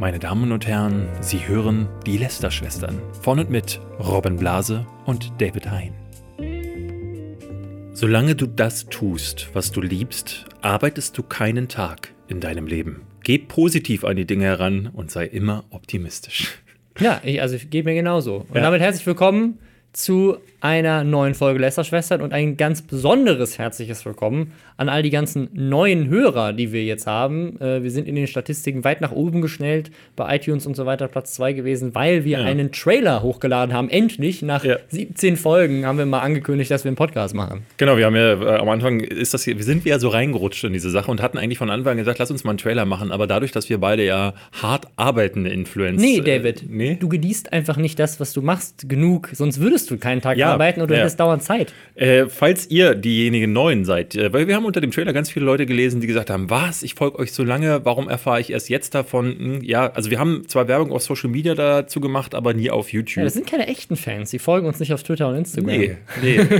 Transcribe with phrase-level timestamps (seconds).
[0.00, 5.70] Meine Damen und Herren, Sie hören die Lester-Schwestern von und mit Robin Blase und David
[5.70, 5.92] Hein.
[7.92, 13.02] Solange du das tust, was du liebst, arbeitest du keinen Tag in deinem Leben.
[13.24, 16.62] Geh positiv an die Dinge heran und sei immer optimistisch.
[16.98, 18.46] Ja, ich, also ich gebe mir genauso.
[18.48, 18.62] Und Ja.
[18.62, 19.58] damit herzlich willkommen
[19.92, 25.48] zu einer neuen Folge Lästerschwestern und ein ganz besonderes herzliches Willkommen an all die ganzen
[25.54, 27.58] neuen Hörer, die wir jetzt haben.
[27.60, 31.08] Äh, wir sind in den Statistiken weit nach oben geschnellt, bei iTunes und so weiter
[31.08, 32.44] Platz 2 gewesen, weil wir Ja.
[32.44, 33.88] einen Trailer hochgeladen haben.
[33.88, 34.76] Endlich, nach Ja.
[34.88, 37.62] 17 Folgen, haben wir mal angekündigt, dass wir einen Podcast machen.
[37.78, 40.62] Genau, wir haben ja äh, am Anfang ist das hier, wir sind ja so reingerutscht
[40.64, 42.84] in diese Sache und hatten eigentlich von Anfang an gesagt, lass uns mal einen Trailer
[42.84, 46.04] machen, aber dadurch, dass wir beide ja hart arbeitende Influencer.
[46.04, 46.96] Nee, David, Äh, nee?
[47.00, 49.30] du genießt einfach nicht das, was du machst, genug.
[49.32, 51.00] Sonst würdest du keinen Tag Ja, arbeiten und du ja.
[51.00, 51.72] hättest dauernd Zeit.
[51.94, 55.44] Äh, falls ihr diejenigen Neuen seid, äh, weil wir haben unter dem Trailer ganz viele
[55.46, 58.68] Leute gelesen, die gesagt haben, was, ich folge euch so lange, warum erfahre ich erst
[58.68, 59.36] jetzt davon?
[59.38, 62.92] Hm, ja, also wir haben zwar Werbung auf Social Media dazu gemacht, aber nie auf
[62.92, 63.18] YouTube.
[63.18, 64.30] Ja, das sind keine echten Fans.
[64.30, 65.76] Die folgen uns nicht auf Twitter und Instagram.
[65.76, 66.36] nee, nee.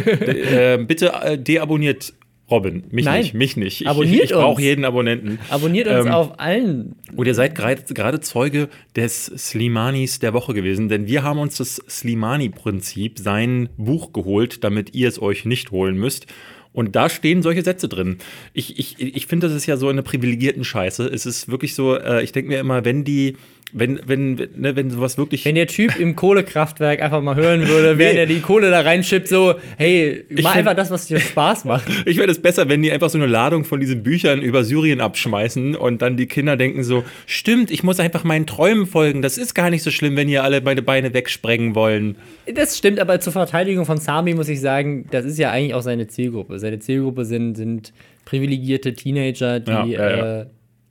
[0.51, 2.13] Äh, bitte äh, deabonniert
[2.51, 3.21] Robin, mich Nein.
[3.23, 3.81] nicht, mich nicht.
[3.83, 5.39] Ich, Abonniert ich, ich brauche jeden Abonnenten.
[5.51, 6.97] Abonniert uns Ähm, auf allen.
[7.15, 11.57] Und ihr seid gerade gerade Zeuge des Slimanis der Woche gewesen, denn wir haben uns
[11.59, 16.27] das Slimani-Prinzip, sein Buch geholt, damit ihr es euch nicht holen müsst.
[16.73, 18.19] Und da stehen solche Sätze drin.
[18.53, 21.05] Ich, ich, ich finde, das ist ja so eine privilegierten Scheiße.
[21.07, 23.37] Es ist wirklich so, äh, ich denke mir immer, wenn die,
[23.73, 25.45] wenn, wenn, ne, wenn sowas wirklich.
[25.45, 29.29] Wenn der Typ im Kohlekraftwerk einfach mal hören würde, während er die Kohle da reinschippt,
[29.29, 31.85] so, hey, mach find- einfach das, was dir Spaß macht.
[32.07, 35.01] Ich wäre es besser, wenn die einfach so eine Ladung von diesen Büchern über Syrien
[35.01, 39.23] abschmeißen und dann die Kinder denken so, stimmt, ich muss einfach meinen Träumen folgen.
[39.23, 42.17] Das ist gar nicht so schlimm, wenn ihr alle meine Beine wegsprengen wollen.
[42.53, 45.83] Das stimmt, aber zur Verteidigung von Sami muss ich sagen, das ist ja eigentlich auch
[45.83, 46.59] seine Zielgruppe.
[46.59, 47.93] Seine Zielgruppe sind, sind
[48.25, 50.41] privilegierte Teenager, die, Ja, ja, ja.
[50.43, 50.47] Äh,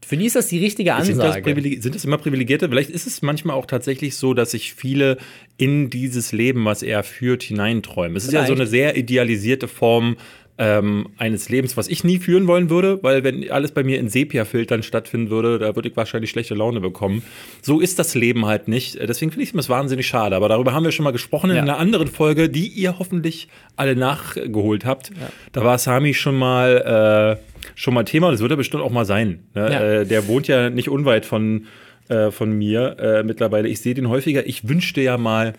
[0.09, 1.81] für die ist das die richtige Sind das, Ansage.
[1.81, 2.67] sind das immer Privilegierte?
[2.67, 5.17] Vielleicht ist es manchmal auch tatsächlich so, dass sich viele
[5.57, 8.17] in dieses Leben, was er führt, hineinträumen.
[8.17, 8.61] Es ist ja so Vielleicht.
[8.61, 10.17] eine sehr idealisierte Form
[10.57, 14.09] ähm, eines Lebens, was ich nie führen wollen würde, weil wenn alles bei mir in
[14.09, 17.21] Sepia-Filtern stattfinden würde, da würde ich wahrscheinlich schlechte Laune bekommen.
[17.61, 18.95] So ist das Leben halt nicht.
[18.99, 20.35] Deswegen finde ich es wahnsinnig schade.
[20.35, 21.61] Aber darüber haben wir schon mal gesprochen in Ja.
[21.61, 25.11] einer anderen Folge, die ihr hoffentlich alle nachgeholt habt.
[25.51, 27.48] Da war Sami schon mal, äh,
[27.79, 29.39] schon mal Thema das wird er bestimmt auch mal sein.
[29.55, 29.71] Ne?
[29.71, 29.81] Ja.
[30.01, 31.65] Äh, der wohnt ja nicht unweit von,
[32.09, 33.69] äh, von mir äh, mittlerweile.
[33.69, 34.45] Ich sehe den häufiger.
[34.45, 35.53] Ich wünschte ja mal,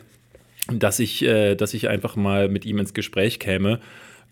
[0.70, 3.80] dass ich, äh, dass ich einfach mal mit ihm ins Gespräch käme.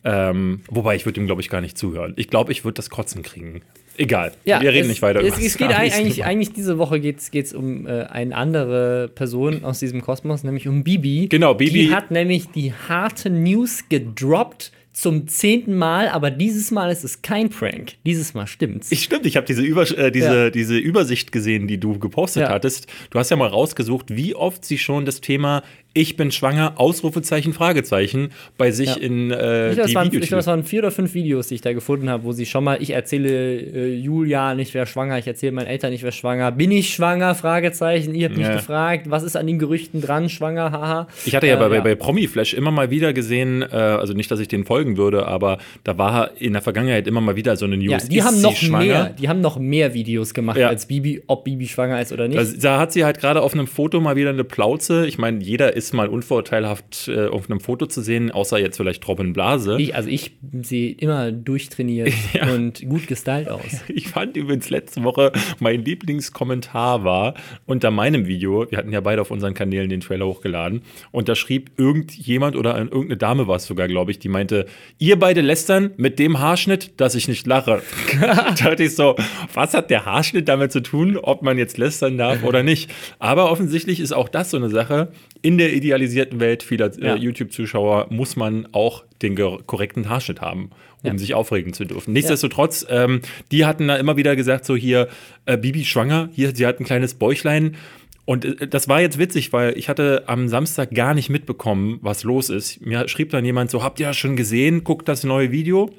[0.04, 2.12] Ähm, wobei ich würde ihm, glaube ich, gar nicht zuhören.
[2.16, 3.62] Ich glaube, ich würde das Kotzen kriegen.
[3.96, 4.32] Egal.
[4.44, 7.52] wir reden es, nicht weiter Es, über es geht eigentlich, eigentlich diese Woche geht es
[7.54, 11.26] um äh, eine andere Person aus diesem Kosmos, nämlich um Bibi.
[11.28, 16.90] Genau, Bibi- Die hat nämlich die harte News gedroppt zum zehnten Mal, aber dieses Mal
[16.90, 17.94] ist es kein Prank.
[18.04, 18.90] Dieses Mal stimmt's.
[18.90, 20.50] Ich stimmt, ich habe diese, Über äh, diese, Ja.
[20.50, 22.48] diese Übersicht gesehen, die du gepostet Ja.
[22.48, 22.88] hattest.
[23.10, 25.62] Du hast ja mal rausgesucht, wie oft sie schon das Thema
[26.00, 28.94] Ich bin schwanger, Ausrufezeichen, Fragezeichen bei sich Ja.
[28.98, 30.28] in äh, Ich glaube, die waren, ich Videos.
[30.28, 32.62] glaub, es waren vier oder fünf Videos, die ich da gefunden habe, wo sie schon
[32.62, 36.52] mal, ich erzähle äh, Julia, ich wäre schwanger, ich erzähle meinen Eltern, ich wäre schwanger.
[36.52, 37.34] Bin ich schwanger?
[37.34, 38.14] Fragezeichen.
[38.14, 38.54] Ihr habt mich Ja.
[38.54, 40.28] gefragt, was ist an den Gerüchten dran?
[40.28, 41.08] Schwanger, haha.
[41.26, 44.30] Ich hatte ja Äh, bei, bei, bei Promi-Flash immer mal wieder gesehen, äh, also nicht,
[44.30, 47.64] dass ich den folgen würde, aber da war in der Vergangenheit immer mal wieder so
[47.66, 47.90] eine News.
[48.04, 48.84] Ja, die Ist haben sie noch schwanger?
[48.84, 50.68] mehr, die haben noch mehr Videos gemacht Ja.
[50.68, 52.38] als Bibi, ob Bibi schwanger ist oder nicht.
[52.38, 52.44] Da,
[52.74, 55.04] da hat sie halt gerade auf einem Foto mal wieder eine Plauze.
[55.08, 59.06] Ich meine, jeder ist mal unvorteilhaft äh, auf einem Foto zu sehen, außer jetzt vielleicht
[59.08, 59.76] Robin Blase.
[59.78, 60.32] ich, also ich
[60.62, 62.52] sehe immer durchtrainiert Ja.
[62.52, 63.62] und gut gestylt aus.
[63.88, 67.34] Ich fand übrigens letzte Woche mein Lieblingskommentar war
[67.66, 71.34] unter meinem Video, wir hatten ja beide auf unseren Kanälen den Trailer hochgeladen, und da
[71.34, 74.66] schrieb irgendjemand oder irgendeine Dame war es sogar, glaube ich, die meinte,
[74.98, 77.82] ihr beide lästern mit dem Haarschnitt, dass ich nicht lache.
[78.20, 79.16] da dachte ich so,
[79.54, 82.90] was hat der Haarschnitt damit zu tun, ob man jetzt lästern darf oder nicht?
[83.18, 85.08] Aber offensichtlich ist auch das so eine Sache.
[85.42, 87.14] In der idealisierten Welt vieler Ja.
[87.14, 90.70] äh, YouTube-Zuschauer muss man auch den korrekten Haarschnitt haben,
[91.02, 91.18] um Ja.
[91.18, 92.12] sich aufregen zu dürfen.
[92.12, 93.20] Nichtsdestotrotz, ähm,
[93.50, 95.08] die hatten da immer wieder gesagt, so hier,
[95.46, 97.76] äh, Bibi schwanger, hier, sie hat ein kleines Bäuchlein.
[98.24, 102.24] Und äh, das war jetzt witzig, weil ich hatte am Samstag gar nicht mitbekommen, was
[102.24, 102.84] los ist.
[102.84, 104.84] Mir schrieb dann jemand so, habt ihr das schon gesehen?
[104.84, 105.90] Guckt das neue Video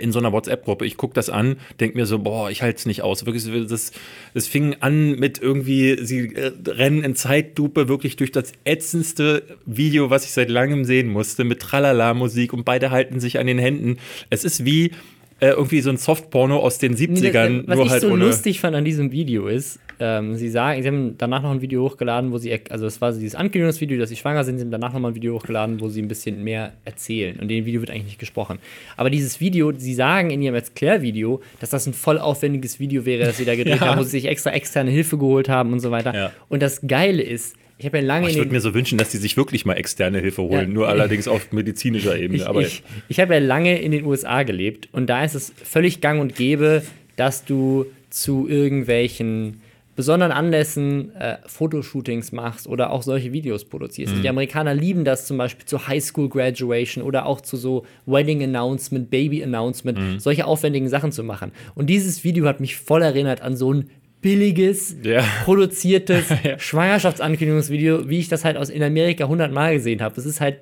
[0.00, 0.86] in so einer WhatsApp-Gruppe.
[0.86, 3.26] Ich gucke das an, denke mir so, boah, ich halte es nicht aus.
[3.26, 3.92] Wirklich, das,
[4.32, 10.08] das fing an mit irgendwie, sie äh, rennen in Zeitlupe wirklich durch das ätzendste Video,
[10.08, 13.98] was ich seit langem sehen musste, mit Tralala-Musik und beide halten sich an den Händen.
[14.30, 14.92] Es ist wie
[15.40, 18.24] äh, irgendwie so ein Softporno aus den 70ern, was nur ich halt so ohne.
[18.24, 21.82] lustig fand an diesem Video ist, ähm, sie sagen, sie haben danach noch ein Video
[21.82, 24.92] hochgeladen, wo sie, also es war dieses Ankündigungsvideo, dass sie schwanger sind, sie haben danach
[24.92, 27.36] noch mal ein Video hochgeladen, wo sie ein bisschen mehr erzählen.
[27.36, 28.58] Und in dem Video wird eigentlich nicht gesprochen.
[28.96, 33.24] Aber dieses Video, sie sagen in ihrem Erklärvideo, dass das ein voll aufwendiges Video wäre,
[33.24, 33.86] das sie da gedreht Ja.
[33.88, 36.14] haben, wo sie sich extra externe Hilfe geholt haben und so weiter.
[36.14, 36.32] Ja.
[36.48, 39.10] Und das Geile ist, ich habe ja lange Oh, ich würde mir so wünschen, dass
[39.10, 40.74] die sich wirklich mal externe Hilfe holen, Ja.
[40.74, 42.42] nur allerdings auf medizinischer Ebene.
[42.42, 45.52] Ich, aber ich, ich habe ja lange in den USA gelebt und da ist es
[45.62, 46.82] völlig gang und gäbe,
[47.16, 49.60] dass du zu irgendwelchen
[49.94, 54.14] besonderen Anlässen äh, Fotoshootings machst oder auch solche Videos produzierst.
[54.14, 54.22] Mhm.
[54.22, 58.42] Die Amerikaner lieben das zum Beispiel zu High School Graduation oder auch zu so Wedding
[58.42, 60.18] Announcement, Baby Announcement, Mhm.
[60.20, 61.50] solche aufwendigen Sachen zu machen.
[61.74, 63.88] Und dieses Video hat mich voll erinnert an so ein
[64.26, 65.22] billiges, Ja.
[65.44, 66.24] produziertes
[66.58, 70.14] Schwangerschaftsankündigungsvideo, wie ich das halt aus in Amerika hundertmal gesehen habe.
[70.16, 70.60] Das ist halt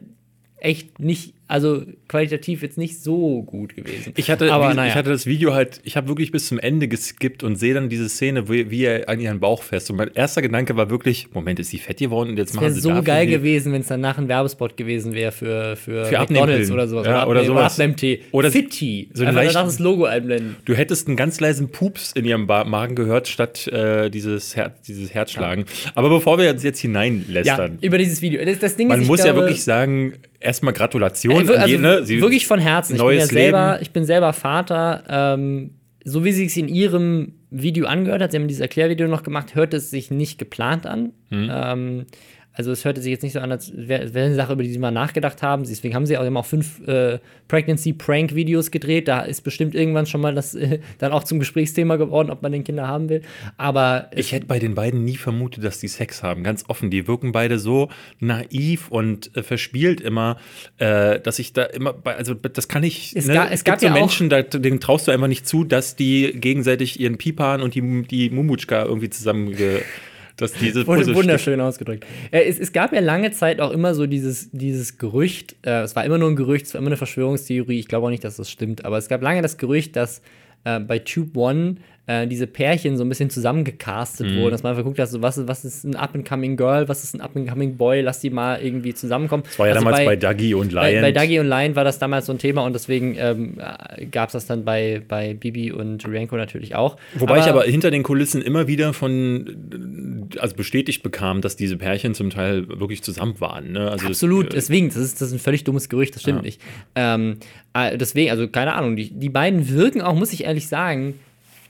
[0.58, 4.12] echt nicht, also qualitativ jetzt nicht so gut gewesen.
[4.16, 4.88] Ich hatte, aber wie, naja.
[4.88, 7.88] ich hatte das Video halt, ich habe wirklich bis zum Ende geskippt und sehe dann
[7.88, 9.90] diese Szene, wie, wie er an ihren Bauch fest.
[9.90, 12.74] Und mein erster Gedanke war wirklich, Moment, ist sie fett geworden und jetzt machen wäre
[12.74, 16.70] sie so geil gewesen, wenn es danach ein Werbespot gewesen wäre für, für, Für McDonalds
[16.70, 17.06] oder sowas.
[17.06, 17.72] Ja, oder sowas.
[17.74, 18.20] Abnehmtee.
[18.32, 19.10] Oder Fitti.
[19.12, 20.56] so Einfach leichten- danach das Logo einblenden.
[20.64, 25.12] Du hättest einen ganz leisen Pups in ihrem Magen gehört, statt äh, dieses, Her dieses
[25.12, 25.66] Herzschlagen.
[25.94, 28.44] Aber bevor wir uns jetzt Ja, hineinlästern, über dieses Video.
[28.44, 31.82] Das, das Ding man ist, muss ja glaube, wirklich sagen, erstmal Gratulation An also jeden.
[31.82, 32.08] Ne?
[32.08, 32.96] Wirklich von Herzen.
[32.96, 33.82] Ich bin, ja selber, Leben.
[33.82, 35.04] ich bin selber Vater.
[35.08, 35.70] Ähm,
[36.04, 39.54] so wie sie es in ihrem Video angehört hat, sie haben dieses Erklärvideo noch gemacht,
[39.54, 41.12] hört es sich nicht geplant an.
[41.30, 41.50] Mhm.
[41.52, 42.06] Ähm,
[42.54, 44.70] also es hörte sich jetzt nicht so an, als wäre wär eine Sache, über die
[44.70, 45.64] sie mal nachgedacht haben.
[45.64, 47.18] Deswegen haben sie auch immer auch fünf äh,
[47.48, 49.08] Pregnancy-Prank-Videos gedreht.
[49.08, 52.52] Da ist bestimmt irgendwann schon mal das äh, dann auch zum Gesprächsthema geworden, ob man
[52.52, 53.22] den Kinder haben will.
[53.56, 56.42] Aber Ich hätte bei den beiden nie vermutet, dass die Sex haben.
[56.44, 56.90] Ganz offen.
[56.90, 57.90] Die wirken beide so
[58.20, 60.38] naiv und äh, verspielt immer,
[60.78, 63.14] äh, dass ich da immer bei, also das kann ich.
[63.16, 65.46] Es ne, ga- es gibt gab so ja Menschen, da, denen traust du einfach nicht
[65.46, 69.54] zu, dass die gegenseitig ihren Pipan und die, die Mumutschka irgendwie zusammen.
[70.36, 72.04] Dass diese Wurde Puzzlestücke- wunderschön ausgedrückt.
[72.30, 75.94] Äh, es, es gab ja lange Zeit auch immer so dieses, dieses Gerücht, äh, es
[75.94, 78.36] war immer nur ein Gerücht, es war immer eine Verschwörungstheorie, ich glaube auch nicht, dass
[78.36, 80.22] das stimmt, aber es gab lange das Gerücht, dass
[80.64, 84.36] äh, bei Tube One äh, diese Pärchen so ein bisschen zusammengecastet Mhm.
[84.36, 87.14] wurden, dass man einfach guckt, also, was, ist- was ist ein Up-and-Coming Girl, was ist
[87.14, 89.42] ein Up-and-Coming Boy, lass die mal irgendwie zusammenkommen.
[89.44, 90.82] Das war ja Also damals bei, Dagi und Lion.
[90.82, 93.58] bei, bei Dagi und Lion war das damals so ein Thema und deswegen ähm,
[94.10, 96.96] gab es das dann bei, bei Bibi und Rienko natürlich auch.
[97.14, 102.14] Wobei ich aber hinter den Kulissen immer wieder von, also bestätigt bekam, dass diese Pärchen
[102.14, 103.72] zum Teil wirklich zusammen waren.
[103.72, 103.90] Ne?
[103.90, 106.40] Also Absolut, Das, äh, deswegen, das ist, das ist ein völlig dummes Gerücht, das stimmt
[106.40, 106.42] Ja.
[106.42, 106.60] nicht.
[106.96, 107.36] Ähm,
[107.72, 111.14] äh, deswegen, also keine Ahnung, die, die beiden wirken auch, muss ich ehrlich sagen,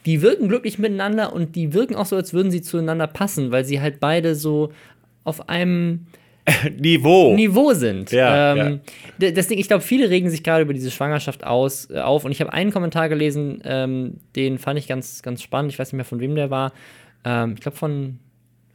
[0.06, 3.64] die wirken glücklich miteinander und die wirken auch so, als würden sie zueinander passen, weil
[3.64, 4.72] sie halt beide so
[5.24, 6.06] auf einem
[6.78, 7.34] Niveau.
[7.34, 8.10] Niveau sind.
[8.10, 8.80] Ja, ähm,
[9.18, 12.24] d- Das Ding, ich glaube, viele regen sich gerade über diese Schwangerschaft aus, äh, auf.
[12.24, 15.72] Und ich habe einen Kommentar gelesen, ähm, den fand ich ganz, ganz spannend.
[15.72, 16.72] Ich weiß nicht mehr, von wem der war.
[17.24, 18.18] Ähm, ich glaube, von.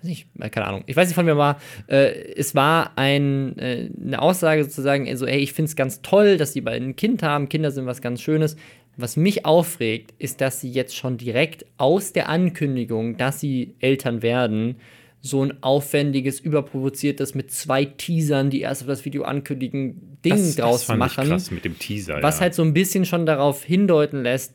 [0.02, 0.84] Weiß nicht, äh, keine Ahnung.
[0.88, 1.60] Ich weiß nicht, von wem war.
[1.88, 6.38] Äh, es war ein, äh, eine Aussage sozusagen, also, ey, ich finde es ganz toll,
[6.38, 7.50] dass die beiden ein Kind haben.
[7.50, 8.56] Kinder sind was ganz Schönes.
[9.02, 14.22] Was mich aufregt, ist, dass sie jetzt schon direkt aus der Ankündigung, dass sie Eltern
[14.22, 14.76] werden,
[15.22, 20.56] so ein aufwendiges, überprovoziertes mit zwei Teasern, die erst auf das Video ankündigen, Ding das,
[20.56, 21.24] draus das fand machen.
[21.24, 22.22] Ich krass mit dem Teaser.
[22.22, 22.42] Was ja.
[22.42, 24.54] halt so ein bisschen schon darauf hindeuten lässt,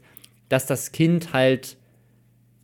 [0.48, 1.76] dass das Kind halt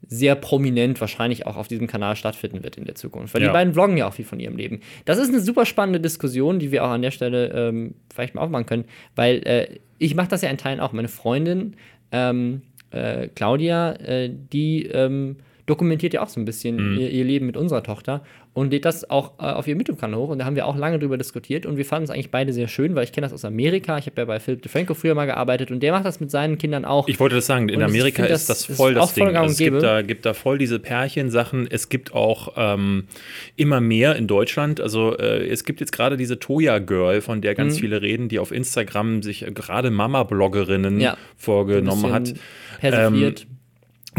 [0.07, 3.33] sehr prominent wahrscheinlich auch auf diesem Kanal stattfinden wird in der Zukunft.
[3.33, 3.49] Weil Ja.
[3.49, 4.81] die beiden vloggen ja auch viel von ihrem Leben.
[5.05, 8.43] Das ist eine super spannende Diskussion, die wir auch an der Stelle ähm, vielleicht mal
[8.43, 8.85] aufmachen können,
[9.15, 10.93] weil äh, ich mache das ja in Teilen auch.
[10.93, 11.77] Meine Freundin
[12.11, 15.37] ähm, äh, Claudia, äh, die ähm,
[15.71, 16.99] dokumentiert ja auch so ein bisschen Mhm.
[16.99, 18.23] ihr, ihr Leben mit unserer Tochter
[18.53, 20.29] und lädt das auch äh, auf ihrem YouTube-Kanal hoch.
[20.31, 22.67] Und da haben wir auch lange drüber diskutiert und wir fanden es eigentlich beide sehr
[22.69, 23.97] schön, weil ich kenne das aus Amerika.
[23.97, 26.59] Ich habe ja bei Philip DeFranco früher mal gearbeitet und der macht das mit seinen
[26.59, 27.07] Kindern auch.
[27.09, 29.37] Ich wollte das sagen, in Und Amerika ist das das voll das voll Ding.
[29.37, 31.69] Also es gibt da, gibt da voll diese Pärchensachen.
[31.71, 33.05] Es gibt auch ähm,
[33.57, 34.81] immer mehr in Deutschland.
[34.81, 37.57] Also äh, es gibt jetzt gerade diese Toya Girl, von der Mhm.
[37.57, 41.17] ganz viele reden, die auf Instagram sich äh, gerade Mama-Bloggerinnen Ja.
[41.37, 42.35] vorgenommen hat.
[42.81, 43.47] Persifliert.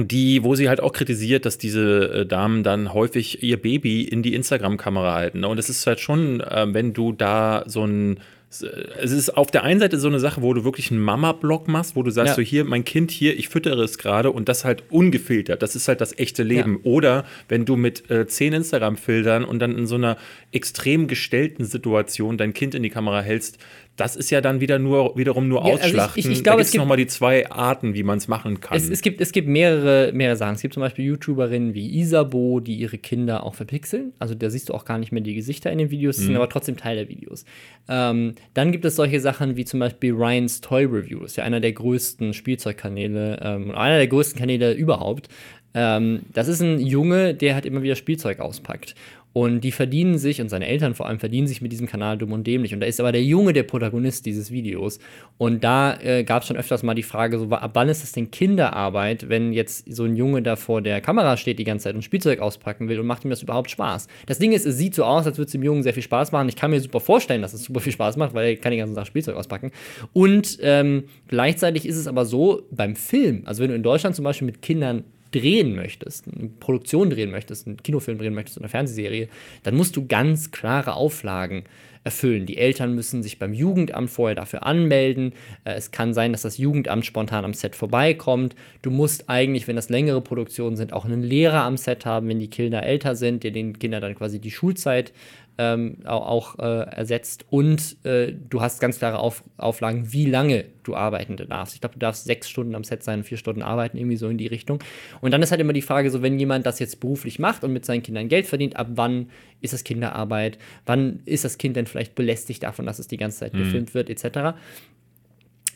[0.08, 4.24] Die, wo sie halt auch kritisiert, dass diese äh, Damen dann häufig ihr Baby in
[4.24, 5.42] die Instagram-Kamera halten.
[5.42, 5.48] ne?
[5.48, 8.20] Und es ist halt schon, äh, wenn du da so ein
[8.52, 11.96] es ist auf der einen Seite so eine Sache, wo du wirklich einen Mama-Blog machst,
[11.96, 12.36] wo du sagst, Ja.
[12.36, 15.62] so hier, mein Kind hier, ich füttere es gerade und das halt ungefiltert.
[15.62, 16.82] Das ist halt das echte Leben.
[16.84, 20.18] Oder wenn du mit äh, zehn Instagram-Filtern und dann in so einer
[20.52, 23.58] extrem gestellten Situation dein Kind in die Kamera hältst,
[24.02, 26.20] das ist ja dann wieder nur, wiederum nur Ja, also ich- Ausschlachten.
[26.20, 28.76] ich- ich glaube, es gibt- nochmal die zwei Arten, wie man es machen kann.
[28.78, 30.56] Es, es, gibt, es gibt mehrere, mehrere Sachen.
[30.56, 34.14] Es gibt zum Beispiel YouTuberinnen wie Isabo, die ihre Kinder auch verpixeln.
[34.20, 36.36] Also da siehst du auch gar nicht mehr die Gesichter in den Videos, die sind
[36.36, 37.46] aber trotzdem Teil der Videos.
[37.88, 41.60] Ähm, dann gibt es solche Sachen wie zum Beispiel Ryan's Toy Review, ist ja einer
[41.60, 45.28] der größten Spielzeugkanäle, ähm, einer der größten Kanäle überhaupt.
[45.74, 48.94] Ähm, das ist ein Junge, der halt immer wieder Spielzeug auspackt.
[49.34, 52.34] Und die verdienen sich, und seine Eltern vor allem verdienen sich mit diesem Kanal dumm
[52.34, 52.74] und dämlich.
[52.74, 55.00] Und da ist aber der Junge der Protagonist dieses Videos.
[55.38, 58.12] Und da äh, gab es schon öfters mal die Frage, so, ab wann ist das
[58.12, 61.96] denn Kinderarbeit, wenn jetzt so ein Junge da vor der Kamera steht die ganze Zeit
[61.96, 64.08] und Spielzeug auspacken will und macht ihm das überhaupt Spaß?
[64.26, 66.32] Das Ding ist, es sieht so aus, als würde es dem Jungen sehr viel Spaß
[66.34, 66.50] machen.
[66.50, 68.80] Ich kann mir super vorstellen, dass es super viel Spaß macht, weil er kann den
[68.80, 69.72] ganzen Tag Spielzeug auspacken.
[70.12, 74.24] Und ähm, gleichzeitig ist es aber so, beim Film, also wenn du in Deutschland zum
[74.24, 79.30] Beispiel mit Kindern drehen möchtest, eine Produktion drehen möchtest, einen Kinofilm drehen möchtest, eine Fernsehserie,
[79.64, 81.64] dann musst du ganz klare Auflagen
[82.04, 82.46] erfüllen.
[82.46, 85.34] Die Eltern müssen sich beim Jugendamt vorher dafür anmelden.
[85.66, 88.56] Äh, Es kann sein, dass das Jugendamt spontan am Set vorbeikommt.
[88.82, 92.40] Du musst eigentlich, wenn das längere Produktionen sind, auch einen Lehrer am Set haben, wenn
[92.40, 95.14] die Kinder älter sind, der den Kindern dann quasi die Schulzeit
[95.58, 97.46] ähm, auch, äh, ersetzt.
[97.50, 101.76] Und äh, du hast ganz klare Auf Auflagen, wie lange du arbeiten darfst.
[101.76, 104.38] Ich glaube, du darfst sechs Stunden am Set sein, vier Stunden arbeiten, irgendwie so in
[104.38, 104.80] die Richtung.
[105.22, 107.74] Und dann ist halt immer die Frage, so wenn jemand das jetzt beruflich macht und
[107.74, 109.30] mit seinen Kindern Geld verdient, ab wann
[109.60, 110.58] ist das Kinderarbeit?
[110.86, 114.10] Wann ist das Kind denn vielleicht belästigt davon, dass es die ganze Zeit gefilmt wird,
[114.10, 114.58] etc.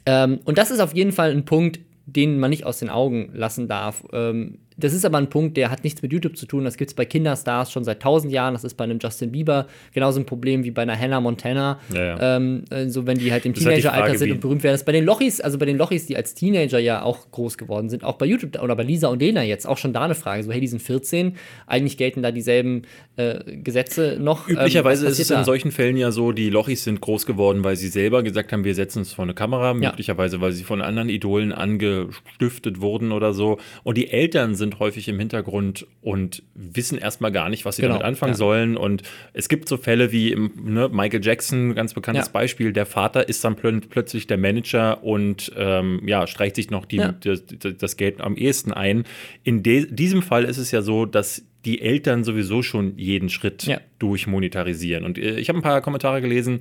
[0.06, 3.32] Ähm, und das ist auf jeden Fall ein Punkt, den man nicht aus den Augen
[3.34, 4.06] lassen darf.
[4.14, 6.64] Ähm, das ist aber ein Punkt, der hat nichts mit YouTube zu tun.
[6.66, 8.54] Das gibt es bei Kinderstars schon seit tausend Jahren.
[8.54, 11.80] Das ist bei einem Justin Bieber genauso ein Problem wie bei einer Hannah Montana.
[11.94, 12.38] Ja, ja.
[12.38, 14.74] Ähm, äh, so wenn die halt im halt Teenageralter sind und berühmt werden.
[14.74, 17.58] Das ist bei den Lochis, also bei den Lochis, die als Teenager ja auch groß
[17.58, 20.16] geworden sind, auch bei YouTube oder bei Lisa und Lena jetzt auch schon da eine
[20.16, 20.44] Frage.
[20.44, 21.36] So, hey, die sind 14,
[21.68, 22.84] eigentlich gelten da dieselben
[23.18, 24.48] äh, Gesetze noch.
[24.50, 25.46] Ähm, Üblicherweise was ist es passiert in da?
[25.46, 28.76] solchen Fällen ja so, die Lochis sind groß geworden, weil sie selber gesagt haben, wir
[28.76, 29.90] setzen uns vor eine Kamera, Ja.
[29.90, 33.58] möglicherweise, weil sie von anderen Idolen angestiftet wurden oder so.
[33.84, 37.96] Und die Eltern sind häufig im Hintergrund und wissen erstmal gar nicht, was sie Genau,
[37.96, 38.38] damit anfangen ja.
[38.38, 38.76] sollen.
[38.78, 39.04] Und
[39.34, 42.32] es gibt so Fälle wie im, ne, Michael Jackson, ganz bekanntes Ja.
[42.32, 46.86] Beispiel, der Vater ist dann plö plötzlich der Manager und ähm, ja, streicht sich noch
[46.86, 47.12] die, Ja.
[47.12, 47.44] das,
[47.78, 49.04] das Geld am ehesten ein.
[49.44, 53.66] In diesem Fall ist es ja so, dass die Eltern sowieso schon jeden Schritt
[54.00, 55.04] durchmonetarisieren.
[55.06, 56.60] Und äh, ich habe ein paar Kommentare gelesen.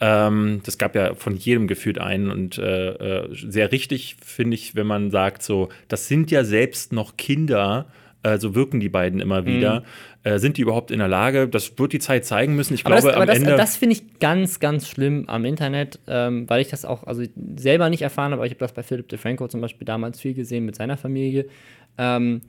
[0.00, 4.74] Ähm, das gab ja von jedem gefühlt einen und äh, äh, sehr richtig finde ich,
[4.76, 7.86] wenn man sagt, so, das sind ja selbst noch Kinder,
[8.22, 9.84] äh, so wirken die beiden immer wieder.
[10.24, 11.48] Äh, sind die überhaupt in der Lage?
[11.48, 12.74] Das wird die Zeit zeigen müssen.
[12.74, 13.56] Ich Aber glaube, das, aber am das, Ende.
[13.56, 17.22] das finde ich ganz, ganz schlimm am Internet, ähm, weil ich das auch also
[17.56, 20.34] selber nicht erfahren habe, aber ich habe das bei Philip DeFranco zum Beispiel damals viel
[20.34, 21.46] gesehen mit seiner Familie.
[21.96, 22.42] Ähm,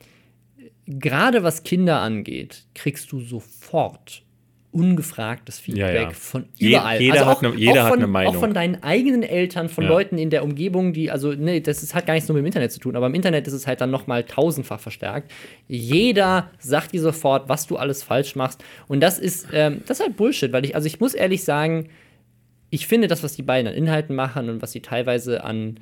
[0.87, 4.23] Gerade was Kinder angeht, kriegst du sofort
[4.71, 6.09] ungefragtes Feedback Ja, ja.
[6.11, 7.01] von überall.
[7.01, 8.35] jeder also hat eine- jeder hat von, eine Meinung.
[8.35, 9.89] Auch von deinen eigenen Eltern, von Ja.
[9.89, 12.47] Leuten in der Umgebung, die, also, ne, das ist, hat gar nichts nur mit dem
[12.47, 15.31] Internet zu tun, aber im Internet ist es halt dann nochmal tausendfach verstärkt.
[15.67, 18.63] Jeder sagt dir sofort, was du alles falsch machst.
[18.87, 21.89] Und das ist, ähm, das ist halt Bullshit, weil ich, also ich muss ehrlich sagen,
[22.69, 25.79] ich finde das, was die beiden an Inhalten machen und was sie teilweise an,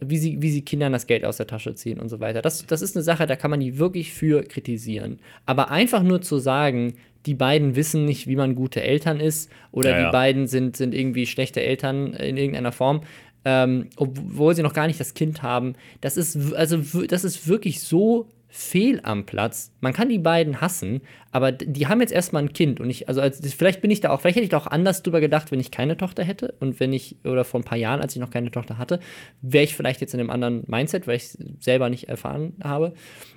[0.00, 2.66] wie sie, wie sie Kindern das Geld aus der Tasche ziehen und so weiter, das,
[2.66, 5.18] das ist eine Sache, da kann man die wirklich für kritisieren.
[5.46, 6.94] Aber einfach nur zu sagen,
[7.26, 10.10] die beiden wissen nicht, wie man gute Eltern ist oder Ja, die ja.
[10.10, 13.02] beiden sind, sind irgendwie schlechte Eltern in irgendeiner Form,
[13.44, 17.80] ähm, obwohl sie noch gar nicht das Kind haben, das ist, also, das ist wirklich
[17.80, 19.72] so fehl am Platz.
[19.80, 23.20] Man kann die beiden hassen, aber die haben jetzt erstmal ein Kind und ich, also
[23.20, 25.60] als, vielleicht bin ich da auch, vielleicht hätte ich da auch anders drüber gedacht, wenn
[25.60, 28.30] ich keine Tochter hätte und wenn ich, oder vor ein paar Jahren, als ich noch
[28.30, 28.98] keine Tochter hatte,
[29.40, 32.94] wäre ich vielleicht jetzt in einem anderen Mindset, weil ich es selber nicht erfahren habe.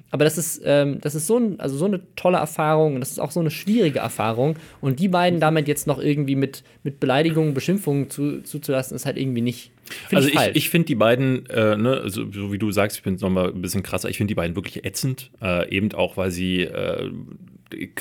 [0.10, 3.12] Aber das ist, ähm, das ist so, ein, also so eine tolle Erfahrung und das
[3.12, 7.00] ist auch so eine schwierige Erfahrung und die beiden damit jetzt noch irgendwie mit, mit
[7.00, 9.72] Beleidigungen, Beschimpfungen zu, zuzulassen, ist halt irgendwie nicht.
[10.10, 10.56] find Also ich, falsch.
[10.56, 13.50] ich finde die beiden, äh, ne, also, so wie du sagst, ich bin noch mal
[13.50, 17.12] ein bisschen krasser, ich finde die beiden wirklich ätzend, äh, eben auch, weil sie äh,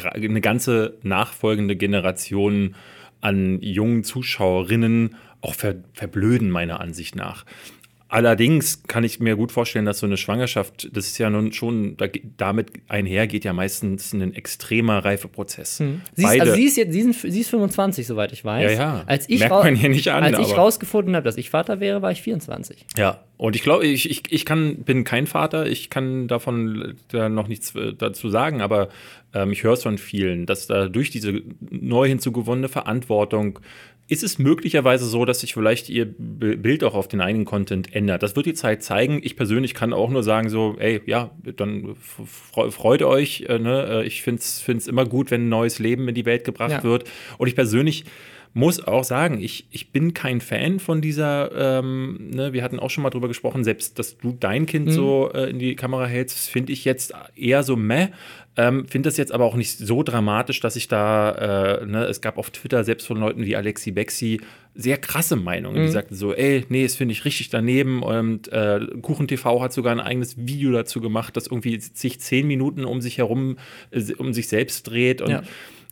[0.04, 2.74] eine ganze nachfolgende Generation
[3.20, 7.44] an jungen Zuschauerinnen auch ver verblöden, meiner Ansicht nach.
[8.12, 11.96] Allerdings kann ich mir gut vorstellen, dass so eine Schwangerschaft, das ist ja nun schon,
[11.96, 15.78] da, damit einher geht ja meistens ein extremer Reifeprozess.
[15.78, 18.70] Sie ist, also sie ist jetzt, sie, sind, sie ist 25, soweit ich weiß.
[18.72, 19.02] Ja, ja.
[19.06, 22.02] Als ich, Merkt man hier nicht an, als ich rausgefunden habe, dass ich Vater wäre,
[22.02, 22.84] war ich 24.
[22.98, 27.28] Ja, und ich glaube, ich, ich, ich kann, bin kein Vater, ich kann davon da
[27.28, 28.88] noch nichts äh, dazu sagen, aber
[29.34, 33.58] ähm, ich höre es von vielen, dass da durch diese neu hinzugewonnene Verantwortung
[34.08, 38.22] ist es möglicherweise so, dass sich vielleicht ihr Bild auch auf den eigenen Content ändert.
[38.22, 39.20] Das wird die Zeit zeigen.
[39.24, 41.94] Ich persönlich kann auch nur sagen, so, ey, ja, dann
[42.52, 43.46] fre- freut euch.
[43.48, 44.02] Äh, ne?
[44.02, 46.82] Äh, Ich finde es immer gut, wenn ein neues Leben in die Welt gebracht Ja.
[46.84, 47.10] wird.
[47.38, 48.04] Und ich persönlich
[48.54, 52.90] muss auch sagen, ich, ich bin kein Fan von dieser, ähm, ne, wir hatten auch
[52.90, 54.92] schon mal drüber gesprochen, selbst, dass du dein Kind mhm.
[54.92, 58.08] so äh, in die Kamera hältst, finde ich jetzt eher so meh.
[58.54, 62.20] Ähm, Finde das jetzt aber auch nicht so dramatisch, dass ich da, äh, ne, es
[62.20, 64.40] gab auf Twitter selbst von Leuten wie Alexi Bexi
[64.74, 65.80] sehr krasse Meinungen.
[65.80, 65.86] Mhm.
[65.86, 68.02] Die sagten so, ey, nee, das finde ich richtig daneben.
[68.02, 72.46] Und äh, Kuchen TV hat sogar ein eigenes Video dazu gemacht, das irgendwie sich zehn
[72.46, 73.56] Minuten um sich herum,
[73.90, 75.22] äh, um sich selbst dreht.
[75.22, 75.42] Und ja.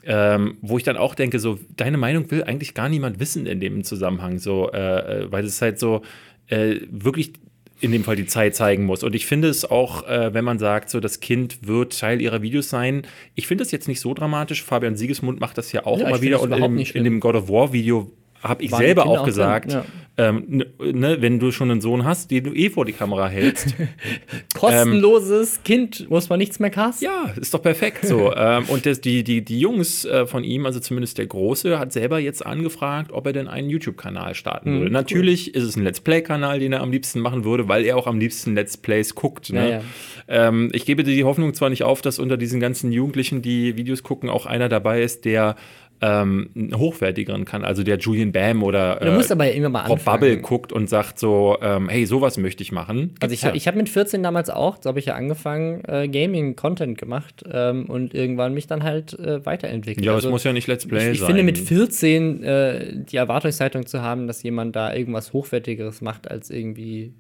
[0.07, 3.61] Ähm, wo ich dann auch denke, so, deine Meinung will eigentlich gar niemand wissen in
[3.61, 6.01] dem Zusammenhang, so, äh, äh weil es halt so
[6.49, 7.33] äh, wirklich
[7.81, 9.03] in dem Fall die Zeit zeigen muss.
[9.03, 12.43] Und ich finde es auch, äh, wenn man sagt, so das Kind wird Teil ihrer
[12.43, 13.03] Videos sein,
[13.35, 14.63] ich finde das jetzt nicht so dramatisch.
[14.63, 17.37] Fabian Siegesmund macht das ja auch ja, immer wieder und in dem, in dem God
[17.37, 18.11] of War Video
[18.43, 19.85] habe ich selber auch gesagt, ja.
[20.17, 23.75] ähm, ne, wenn du schon einen Sohn hast, den du eh vor die Kamera hältst.
[24.55, 27.07] Kostenloses ähm, Kind, muss man nichts mehr casten.
[27.07, 28.35] Ja, ist doch perfekt so.
[28.37, 31.93] ähm, und das, die, die, die Jungs äh, von ihm, also zumindest der Große, hat
[31.93, 34.93] selber jetzt angefragt, ob er denn einen YouTube-Kanal starten mhm, würde.
[34.93, 35.61] Natürlich cool.
[35.61, 38.19] ist es ein Let's Play-Kanal, den er am liebsten machen würde, weil er auch am
[38.19, 39.53] liebsten Let's Plays guckt.
[39.53, 39.71] Ne?
[39.71, 39.83] Ja, ja.
[40.49, 43.77] Ähm, ich gebe dir die Hoffnung zwar nicht auf, dass unter diesen ganzen Jugendlichen, die
[43.77, 45.57] Videos gucken, auch einer dabei ist, der
[46.03, 47.65] ähm, einen hochwertigeren kann.
[47.65, 52.39] Also der Julian Bam oder äh, Rob Bubble guckt und sagt so, ähm, hey, sowas
[52.39, 53.09] möchte ich machen.
[53.09, 53.55] Gibt's also ich, ja.
[53.55, 57.87] ich habe mit 14 damals auch, so habe ich ja angefangen, äh, Gaming-Content gemacht ähm,
[57.87, 60.05] und irgendwann mich dann halt äh, weiterentwickelt.
[60.05, 61.29] Ja, also, es muss ja nicht Let's Play ich, ich sein.
[61.29, 66.31] Ich finde mit 14 äh, die Erwartungshaltung zu haben, dass jemand da irgendwas Hochwertigeres macht,
[66.31, 67.15] als irgendwie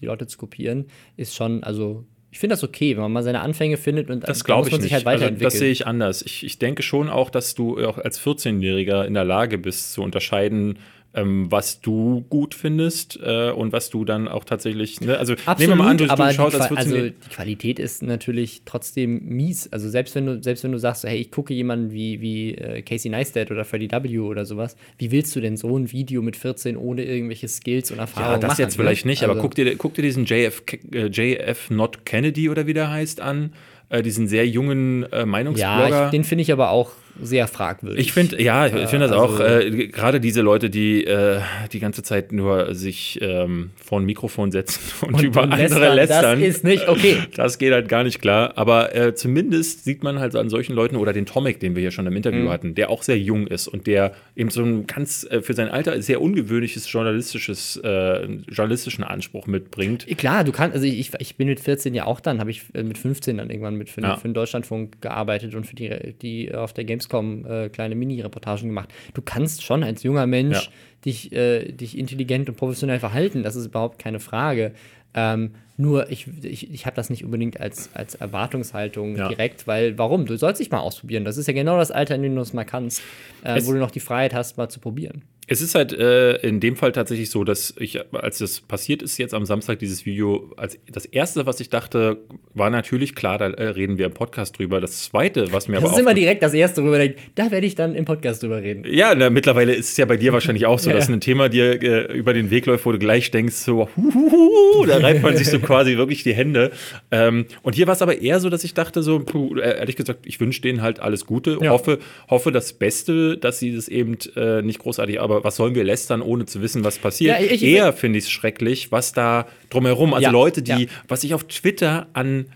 [0.00, 0.86] die Leute zu kopieren,
[1.16, 4.42] ist schon, also ich finde das okay, wenn man mal seine Anfänge findet und das
[4.42, 4.92] glaube ich nicht.
[4.92, 6.22] Halt also, das sehe ich anders.
[6.22, 10.02] Ich, ich denke schon auch, dass du auch als 14-Jähriger in der Lage bist zu
[10.02, 10.78] unterscheiden,
[11.14, 15.00] ähm, was du gut findest äh, und was du dann auch tatsächlich.
[15.00, 15.18] Ne?
[15.18, 18.02] Also Absolut, nehmen wir mal an, du, aber du schaust als Also die Qualität ist
[18.02, 19.70] natürlich trotzdem mies.
[19.72, 22.82] Also selbst wenn du, selbst wenn du sagst, hey, ich gucke jemanden wie, wie äh,
[22.82, 24.18] Casey Neistat oder Freddie W.
[24.20, 27.98] oder sowas, wie willst du denn so ein Video mit 14 ohne irgendwelche Skills und
[27.98, 28.42] Erfahrungen machen?
[28.42, 28.84] Ja, das jetzt ne?
[28.84, 32.66] vielleicht nicht, also, aber guck dir, guck dir diesen JF, äh, JF Not Kennedy oder
[32.66, 33.52] wie der heißt an
[33.90, 35.88] äh, diesen sehr jungen äh, Meinungsblogger.
[35.88, 38.00] Ja, ich, den finde ich aber auch sehr fragwürdig.
[38.00, 41.40] Ich finde, ja, ich finde das also, auch, äh, gerade diese Leute, die äh,
[41.72, 45.94] die ganze Zeit nur sich ähm, vor ein Mikrofon setzen und, und über andere lästern,
[45.94, 46.40] lästern.
[46.40, 47.18] Das ist nicht okay.
[47.34, 48.52] Das geht halt gar nicht klar.
[48.56, 51.90] Aber äh, zumindest sieht man halt an solchen Leuten oder den Tomek, den wir hier
[51.90, 52.50] schon im Interview mhm.
[52.50, 55.68] hatten, der auch sehr jung ist und der eben so ein ganz äh, für sein
[55.68, 60.06] Alter sehr ungewöhnliches journalistisches, äh, journalistischen Anspruch mitbringt.
[60.18, 62.82] Klar, du kannst, also ich, ich bin mit 14 ja auch dann, habe ich äh,
[62.82, 64.16] mit 15 dann irgendwann mit für, ja.
[64.16, 68.68] für den Deutschlandfunk gearbeitet und für die, die auf der Games Gamescom äh, kleine Mini-Reportagen
[68.68, 68.90] gemacht.
[69.14, 70.72] Du kannst schon als junger Mensch ja.
[71.04, 74.72] dich, äh, dich intelligent und professionell verhalten, das ist überhaupt keine Frage.
[75.14, 79.28] Ähm, nur ich, ich, ich habe das nicht unbedingt als, als Erwartungshaltung ja.
[79.28, 80.26] direkt, weil warum?
[80.26, 81.24] Du sollst dich mal ausprobieren.
[81.24, 83.02] Das ist ja genau das Alter, in dem du es mal kannst,
[83.42, 85.22] äh, wo du noch die Freiheit hast, mal zu probieren.
[85.48, 89.18] Es ist halt äh, in dem Fall tatsächlich so, dass ich, als das passiert ist,
[89.18, 92.18] jetzt am Samstag dieses Video, als das erste, was ich dachte,
[92.54, 94.80] war natürlich klar, da äh, reden wir im Podcast drüber.
[94.80, 95.90] Das zweite, was mir das aber.
[95.90, 98.62] Das ist immer direkt das erste, worüber ich, da werde ich dann im Podcast drüber
[98.62, 98.84] reden.
[98.88, 101.48] Ja, na, mittlerweile ist es ja bei dir wahrscheinlich auch so, ja, dass ein Thema
[101.48, 105.36] dir äh, über den Weg läuft, wo du gleich denkst, so, huhuhu, da reibt man
[105.36, 106.72] sich so quasi wirklich die Hände.
[107.10, 109.96] Ähm, und hier war es aber eher so, dass ich dachte, so, puh, äh, ehrlich
[109.96, 111.70] gesagt, ich wünsche denen halt alles Gute, ja.
[111.70, 111.98] hoffe,
[112.28, 116.22] hoffe das Beste, dass sie das eben äh, nicht großartig, aber was sollen wir lästern,
[116.22, 117.40] ohne zu wissen, was passiert?
[117.40, 121.24] Ja, ich, Eher finde ich es schrecklich, was da drumherum, also ja, Leute, die, was
[121.24, 122.46] ich auf Twitter an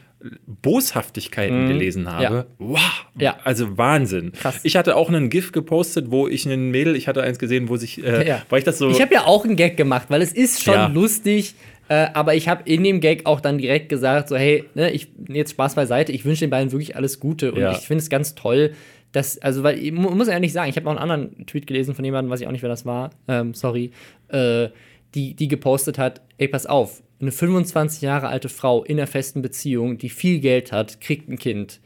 [0.47, 1.69] Boshaftigkeiten mhm.
[1.69, 2.23] gelesen habe.
[2.23, 2.47] Ja.
[2.59, 2.81] Wow.
[3.19, 3.37] Ja.
[3.45, 4.33] Also Wahnsinn.
[4.33, 4.61] Krass.
[4.63, 7.77] Ich hatte auch einen GIF gepostet, wo ich einen Mädel, ich hatte eins gesehen, wo
[7.77, 8.43] sich, äh, ja.
[8.49, 8.89] weil ich das so.
[8.91, 11.55] Ich habe ja auch einen Gag gemacht, weil es ist schon lustig.
[11.89, 15.09] Äh, aber ich habe in dem Gag auch dann direkt gesagt, so hey, ne, ich
[15.29, 18.35] jetzt Spaß beiseite, ich wünsche den beiden wirklich alles Gute und ich finde es ganz
[18.35, 18.73] toll,
[19.17, 21.95] das, also, weil ich muss ja nicht sagen, ich habe noch einen anderen Tweet gelesen
[21.95, 23.91] von jemandem, weiß ich auch nicht, wer das war, ähm, sorry,
[24.29, 24.69] äh,
[25.15, 29.41] die, die gepostet hat, ey, pass auf, eine 25 Jahre alte Frau in einer festen
[29.41, 31.81] Beziehung, die viel Geld hat, kriegt ein Kind.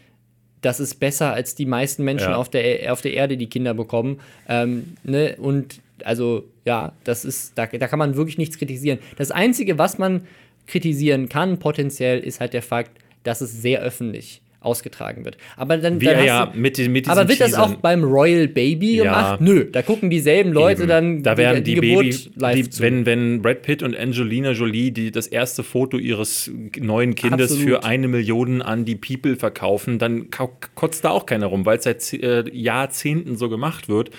[0.61, 2.37] Das ist besser als die meisten Menschen ja.
[2.37, 4.21] auf, der, auf der Erde, die Kinder bekommen.
[4.49, 5.37] Ähm, ne?
[5.39, 8.99] Und also, ja, das ist, da, da kann man wirklich nichts kritisieren.
[9.17, 10.27] Das Einzige, was man
[10.67, 12.93] kritisieren kann, potenziell, ist halt der Fakt,
[13.23, 15.39] dass es sehr öffentlich ausgetragen wird.
[15.57, 18.97] Aber dann, Wie, dann ja, du, mit, mit aber wird das auch beim Royal Baby
[18.97, 19.05] ja.
[19.05, 19.41] gemacht?
[19.41, 20.89] Nö, da gucken dieselben Leute Eben.
[20.89, 22.79] dann da werden die, die, die Baby, live die.
[22.81, 27.69] Wenn, wenn Brad Pitt und Angelina Jolie die, das erste Foto ihres neuen Kindes Absolut.
[27.69, 31.85] für eine Million an die People verkaufen, dann kotzt da auch keiner rum, weil es
[31.85, 34.11] seit äh, Jahrzehnten so gemacht wird.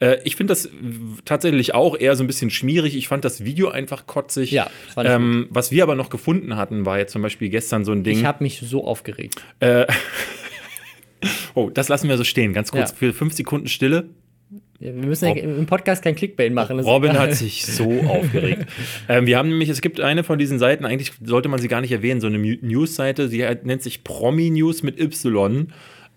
[0.00, 0.70] Äh, ich finde das
[1.26, 2.96] tatsächlich auch eher so ein bisschen schmierig.
[2.96, 4.50] Ich fand das Video einfach kotzig.
[4.50, 8.02] Ja, ähm, was wir aber noch gefunden hatten, war jetzt zum Beispiel gestern so ein
[8.02, 8.18] Ding.
[8.18, 9.36] Ich habe mich so aufgeregt.
[9.60, 9.89] Äh,
[11.54, 12.52] oh, das lassen wir so stehen.
[12.52, 12.96] Ganz kurz ja.
[12.96, 14.08] für fünf Sekunden Stille.
[14.80, 16.80] Wir müssen ja im Podcast kein Clickbait machen.
[16.80, 18.66] Robin hat sich so aufgeregt.
[19.08, 21.82] Ähm, wir haben nämlich, es gibt eine von diesen Seiten, eigentlich sollte man sie gar
[21.82, 25.68] nicht erwähnen, so eine News-Seite, die nennt sich Promi News mit Y.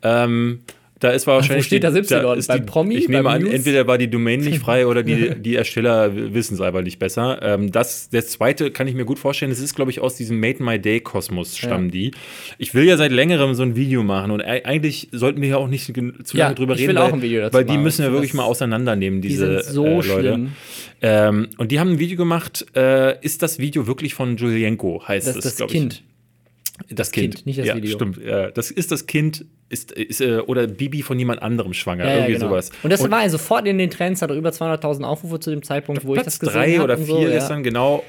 [0.01, 0.59] Ähm,
[1.03, 1.65] da ist wahrscheinlich.
[1.65, 2.21] steht die- das Y?
[2.23, 2.95] da ist die, Promi?
[2.95, 3.53] Ich nehme an, News?
[3.53, 7.39] entweder war die Domain nicht frei oder die, die Ersteller wissen es einfach nicht besser.
[7.41, 9.51] Ähm, das, das zweite kann ich mir gut vorstellen.
[9.51, 11.91] Das ist, glaube ich, aus diesem Made My Day Kosmos stammen Ja.
[11.91, 12.11] die.
[12.57, 15.67] Ich will ja seit längerem so ein Video machen und eigentlich sollten wir ja auch
[15.67, 17.77] nicht zu Ja, lange drüber ich reden, will auch weil, ein Video dazu weil die
[17.77, 20.03] müssen wir Das- wirklich mal auseinandernehmen, Die diese sind so äh, Leute.
[20.19, 20.51] schlimm.
[21.01, 22.65] Ähm, und die haben ein Video gemacht.
[22.75, 25.03] Äh, ist das Video wirklich von Julienko?
[25.07, 26.01] Heißt Das es, ist das glaub Kind.
[26.89, 27.35] Das Kind.
[27.35, 27.95] Kind, nicht das ja, Video.
[27.95, 28.19] Stimmt.
[28.55, 29.45] Das ist das Kind.
[29.69, 32.03] Ist, ist, äh, oder Bibi von jemand anderem schwanger.
[32.03, 32.49] Ja, ja, irgendwie genau.
[32.49, 32.69] sowas.
[32.83, 35.63] Und das war also sofort in den Trends, hat er über 200.000 Aufrufe zu dem
[35.63, 38.03] Zeitpunkt, wo ich das Platz gesehen drei hab oder und vier so, ist dann genau.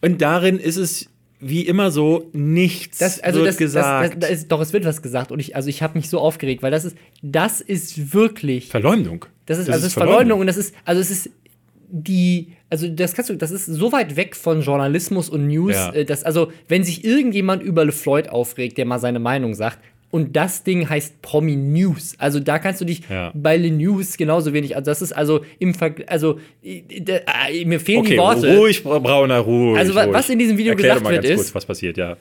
[0.00, 1.08] Und darin ist es
[1.40, 4.14] wie immer so, nichts Das, also wird das, gesagt.
[4.14, 6.18] Das, das, ist, doch, es wird was gesagt und ich, also ich habe mich so
[6.18, 9.24] aufgeregt, weil das ist, das ist wirklich, Verleumdung.
[9.46, 11.30] das ist, also ist Verleumdung und das ist, also es ist
[11.90, 15.92] die, also das kannst du, das ist so weit weg von Journalismus und News, Ja.
[15.92, 19.78] äh, dass, also wenn sich irgendjemand über LeFloid aufregt, der mal seine Meinung sagt,
[20.10, 22.14] und das Ding heißt Promi News.
[22.18, 23.30] Also da kannst du dich Ja.
[23.34, 24.74] bei Le News genauso wenig.
[24.74, 28.56] Also das ist also im Vergleich, also äh, mir fehlen Okay, die Worte.
[28.56, 29.78] ruhig, Brauner, ruhig.
[29.78, 30.08] Also, ruhig.
[30.12, 32.16] was in diesem Video Erklär gesagt mal wird, ganz ist- kurz, was passiert, ja.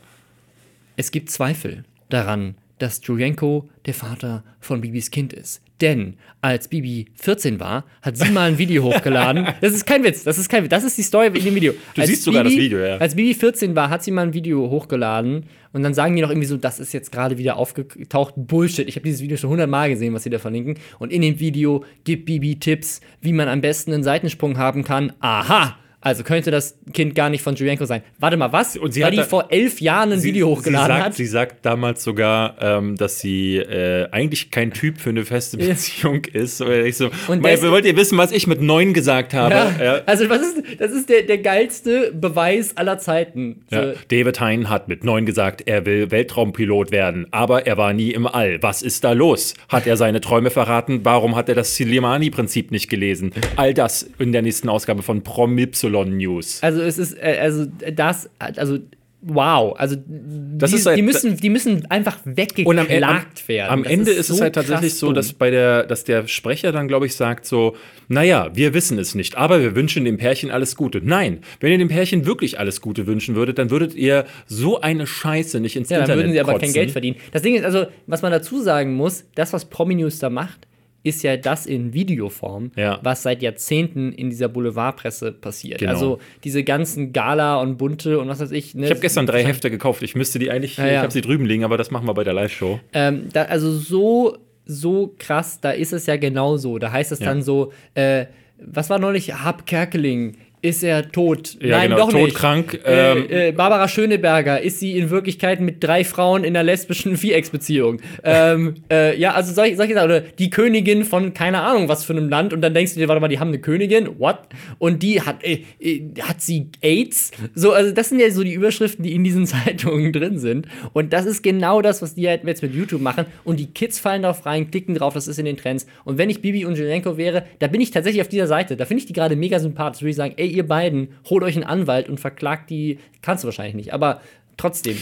[0.97, 5.61] Es gibt Zweifel daran, dass Julienko der Vater von Bibis Kind ist.
[5.81, 9.47] Denn als Bibi 14 war, hat sie mal ein Video hochgeladen.
[9.61, 10.69] Das ist kein Witz, das ist kein Witz.
[10.69, 11.73] Das ist die Story in dem Video.
[11.95, 12.97] Du siehst sogar das Video, ja.
[12.97, 16.29] Als Bibi 14 war, hat sie mal ein Video hochgeladen und dann sagen die noch
[16.29, 18.33] irgendwie so, das ist jetzt gerade wieder aufgetaucht.
[18.35, 18.87] Bullshit.
[18.87, 20.75] Ich habe dieses Video schon hundertmal gesehen, was sie da verlinken.
[20.99, 25.13] Und in dem Video gibt Bibi Tipps, wie man am besten einen Seitensprung haben kann.
[25.19, 25.77] Aha!
[26.07, 28.01] Also könnte das Kind gar nicht von Julienko sein.
[28.19, 28.77] Warte mal, was?
[28.77, 31.13] Und sie Weil hat die vor elf Jahren ein Video hochgeladen sie sagt, hat.
[31.15, 36.23] Sie sagt damals sogar, ähm, dass sie äh, eigentlich kein Typ für eine feste Beziehung
[36.25, 36.61] ist.
[36.61, 39.53] Oder ich so, Und das- wollt ihr wissen, was ich mit neun gesagt habe?
[39.53, 40.01] Ja, Ja.
[40.05, 43.63] Also, was ist, das ist der, der geilste Beweis aller Zeiten.
[43.69, 43.93] Ja.
[44.09, 48.27] David Hein hat mit neun gesagt, er will Weltraumpilot werden, aber er war nie im
[48.27, 48.63] All.
[48.63, 49.55] Was ist da los?
[49.67, 51.01] Hat er seine Träume verraten?
[51.03, 53.31] Warum hat er das Silimani-Prinzip nicht gelesen?
[53.57, 56.59] All das in der nächsten Ausgabe von Promypsilon News.
[56.61, 58.79] Also, es ist, äh, also, das, also,
[59.21, 59.75] wow.
[59.77, 63.69] Also, die, halt- die, müssen, die müssen einfach weggeklagt Und am, E- am, werden.
[63.71, 66.71] am Das Ende ist, es so halt tatsächlich so, dass bei der, dass der Sprecher
[66.71, 67.75] dann, glaube ich, sagt so,
[68.07, 71.01] naja, wir wissen es nicht, aber wir wünschen dem Pärchen alles Gute.
[71.03, 75.05] Nein, wenn ihr dem Pärchen wirklich alles Gute wünschen würdet, dann würdet ihr so eine
[75.07, 76.73] Scheiße nicht ins Ja, dann Internet würden sie aber kein kotzen.
[76.73, 77.17] Geld verdienen.
[77.31, 80.66] Das Ding ist, also, was man dazu sagen muss, das, was Prominews da macht,
[81.07, 82.99] ist ja das in Videoform, Ja.
[83.03, 85.79] was seit Jahrzehnten in dieser Boulevardpresse passiert.
[85.79, 85.91] Genau.
[85.93, 88.75] Also diese ganzen Gala und Bunte und was weiß ich.
[88.75, 88.85] Ne?
[88.85, 90.01] Ich habe gestern drei Hefte gekauft.
[90.03, 90.91] Ich müsste die eigentlich, Ja, ja.
[90.93, 92.79] ich habe sie drüben liegen, aber das machen wir bei der Live-Show.
[92.93, 96.77] Ähm, da, also so, so krass, da ist es ja genauso.
[96.77, 98.25] Da heißt es dann so, äh,
[98.59, 99.33] was war neulich?
[99.33, 100.35] Hab Kerkeling.
[100.61, 101.55] Ist er tot?
[101.61, 102.29] Ja, Nein, genau, doch nicht.
[102.31, 106.63] todkrank, ähm, Äh, äh, Barbara Schöneberger, ist sie in Wirklichkeit mit drei Frauen in einer
[106.63, 108.01] lesbischen Vierecksbeziehung?
[108.23, 110.05] ähm, äh, ja, also solche, solche Sachen.
[110.05, 113.07] Oder die Königin von keine Ahnung was für einem Land und dann denkst du dir,
[113.07, 114.19] warte mal, die haben eine Königin?
[114.19, 114.39] What?
[114.79, 117.31] Und die hat, äh, äh, hat sie AIDS?
[117.53, 120.67] So, also das sind ja so die Überschriften, die in diesen Zeitungen drin sind.
[120.93, 123.25] Und das ist genau das, was die halt jetzt mit YouTube machen.
[123.43, 125.85] Und die Kids fallen darauf rein, klicken drauf, das ist in den Trends.
[126.03, 128.75] Und wenn ich Bibi und Jelenko wäre, da bin ich tatsächlich auf dieser Seite.
[128.75, 130.01] Da finde ich die gerade mega sympathisch.
[130.01, 132.99] Würde ich sagen, ey, ihr beiden, holt euch einen Anwalt und verklagt die.
[133.21, 134.21] Kannst du wahrscheinlich nicht, aber
[134.57, 134.97] trotzdem.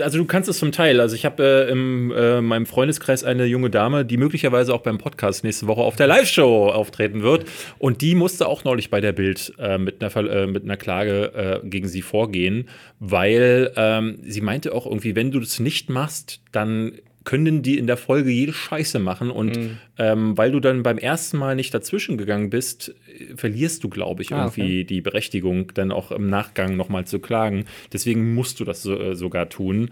[0.00, 1.00] Also du kannst es zum Teil.
[1.00, 4.96] Also ich habe äh, in äh, meinem Freundeskreis eine junge Dame, die möglicherweise auch beim
[4.96, 7.44] Podcast nächste Woche auf der Live-Show auftreten wird.
[7.78, 11.60] Und die musste auch neulich bei der Bild äh, mit, einer, äh, mit einer Klage
[11.62, 16.40] äh, gegen sie vorgehen, weil ähm, sie meinte auch irgendwie, wenn du das nicht machst,
[16.50, 16.92] dann
[17.24, 19.78] können die in der Folge jede Scheiße machen und Mhm.
[19.98, 22.94] ähm, weil du dann beim ersten Mal nicht dazwischen gegangen bist,
[23.36, 24.60] verlierst du, glaube ich, Ah, okay.
[24.60, 27.64] irgendwie die Berechtigung, dann auch im Nachgang nochmal zu klagen.
[27.92, 29.90] Deswegen musst du das so, äh, sogar tun.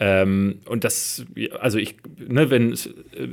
[0.00, 1.24] Ähm, und das,
[1.60, 2.76] also ich, ne, wenn äh,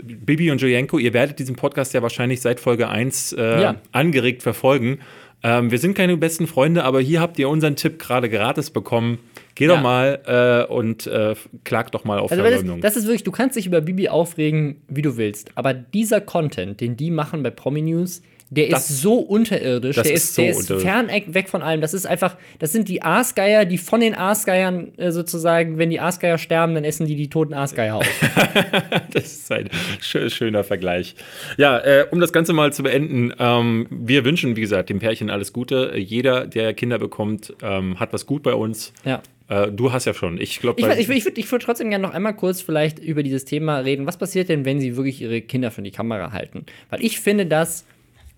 [0.03, 3.75] Bibi und Jojenko, ihr werdet diesen Podcast ja wahrscheinlich seit Folge 1 äh, Ja.
[3.91, 4.99] angeregt verfolgen.
[5.43, 9.17] Ähm, wir sind keine besten Freunde, aber hier habt ihr unseren Tipp gerade gratis bekommen.
[9.55, 9.73] Geh Ja.
[9.75, 12.79] doch mal äh, und äh, klagt doch mal auf Also, Verleumdung.
[12.79, 15.49] das, das ist wirklich, du kannst dich über Bibi aufregen, wie du willst.
[15.55, 18.21] Aber dieser Content, den die machen bei Promi News,
[18.53, 21.79] der Das- ist so unterirdisch, der ist ist, so der ist fern weg von allem.
[21.81, 26.01] Das ist einfach, das sind die Aasgeier, die von den Aasgeiern äh, sozusagen, wenn die
[26.01, 28.05] Aasgeier sterben, dann essen die die toten Aasgeier auf.
[29.13, 29.69] Das ist ein
[30.01, 31.15] schö- schöner Vergleich.
[31.57, 35.29] Ja, äh, um das Ganze mal zu beenden, ähm, wir wünschen, wie gesagt, dem Pärchen
[35.29, 35.93] alles Gute.
[35.97, 38.93] Jeder, der Kinder bekommt, ähm, hat was gut bei uns.
[39.05, 39.21] ja.
[39.49, 40.39] Äh, du hast ja schon.
[40.39, 43.21] Ich glaube, Ich, ich, ich würde ich würd trotzdem gerne noch einmal kurz vielleicht über
[43.21, 44.05] dieses Thema reden.
[44.05, 46.65] Was passiert denn, wenn sie wirklich ihre Kinder für die Kamera halten?
[46.89, 47.85] Weil ich finde das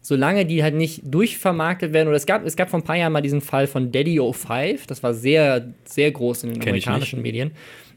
[0.04, 3.14] solange die halt nicht durchvermarktet werden, oder es gab, es gab vor ein paar Jahren
[3.14, 7.22] mal diesen Fall von Daddy 05, das war sehr, sehr groß in den Kenn amerikanischen
[7.24, 7.52] Medien.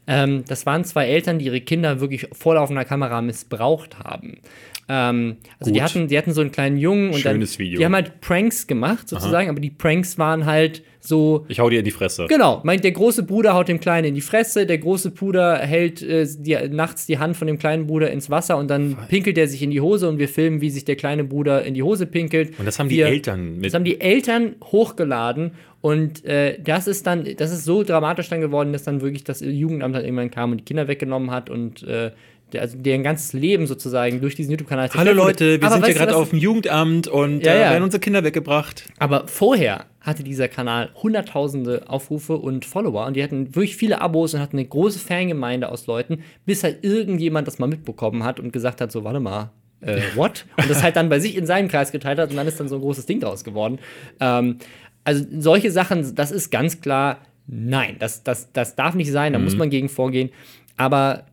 [0.07, 4.39] Ähm, das waren zwei Eltern, die ihre Kinder wirklich vor laufender Kamera missbraucht haben.
[4.87, 7.77] Ähm, also die hatten, die hatten so einen kleinen Jungen und Schönes dann, Video.
[7.77, 11.79] die haben halt Pranks gemacht sozusagen, aber die Pranks waren halt so, Ich hau dir
[11.79, 12.25] in die Fresse.
[12.27, 16.01] Genau, meint der große Bruder haut dem Kleinen in die Fresse, der große Bruder hält
[16.01, 19.47] äh, die, nachts die Hand von dem kleinen Bruder ins Wasser und dann pinkelt er
[19.47, 22.05] sich in die Hose und wir filmen, wie sich der kleine Bruder in die Hose
[22.05, 22.59] pinkelt.
[22.59, 23.65] Und das haben die wir, Eltern mit.
[23.65, 28.41] Das haben die Eltern hochgeladen und äh, das ist dann, das ist so dramatisch dann
[28.41, 31.83] geworden, dass dann wirklich das Jugendamt dann irgendwann kam und die Kinder weggenommen hat und
[31.83, 32.11] äh,
[32.53, 35.11] der, also deren ganzes Leben sozusagen durch diesen YouTube-Kanal Hallo.
[35.11, 37.71] Leute, wir Aber sind ja gerade auf dem Jugendamt und Ja, äh, ja.
[37.71, 38.85] werden unsere Kinder weggebracht.
[38.99, 44.33] Aber vorher hatte dieser Kanal hunderttausende Aufrufe und Follower und die hatten wirklich viele Abos
[44.33, 48.53] und hatten eine große Fangemeinde aus Leuten, bis halt irgendjemand das mal mitbekommen hat und
[48.53, 50.45] gesagt hat, so, warte mal, äh, what?
[50.57, 52.69] Und das halt dann bei sich in seinem Kreis geteilt hat und dann ist dann
[52.69, 53.79] so ein großes Ding draus geworden.
[54.19, 54.57] Ähm,
[55.03, 59.39] also solche Sachen, das ist ganz klar, nein, das, das, das darf nicht sein, da
[59.39, 60.29] muss man gegen vorgehen.
[60.77, 61.25] Aber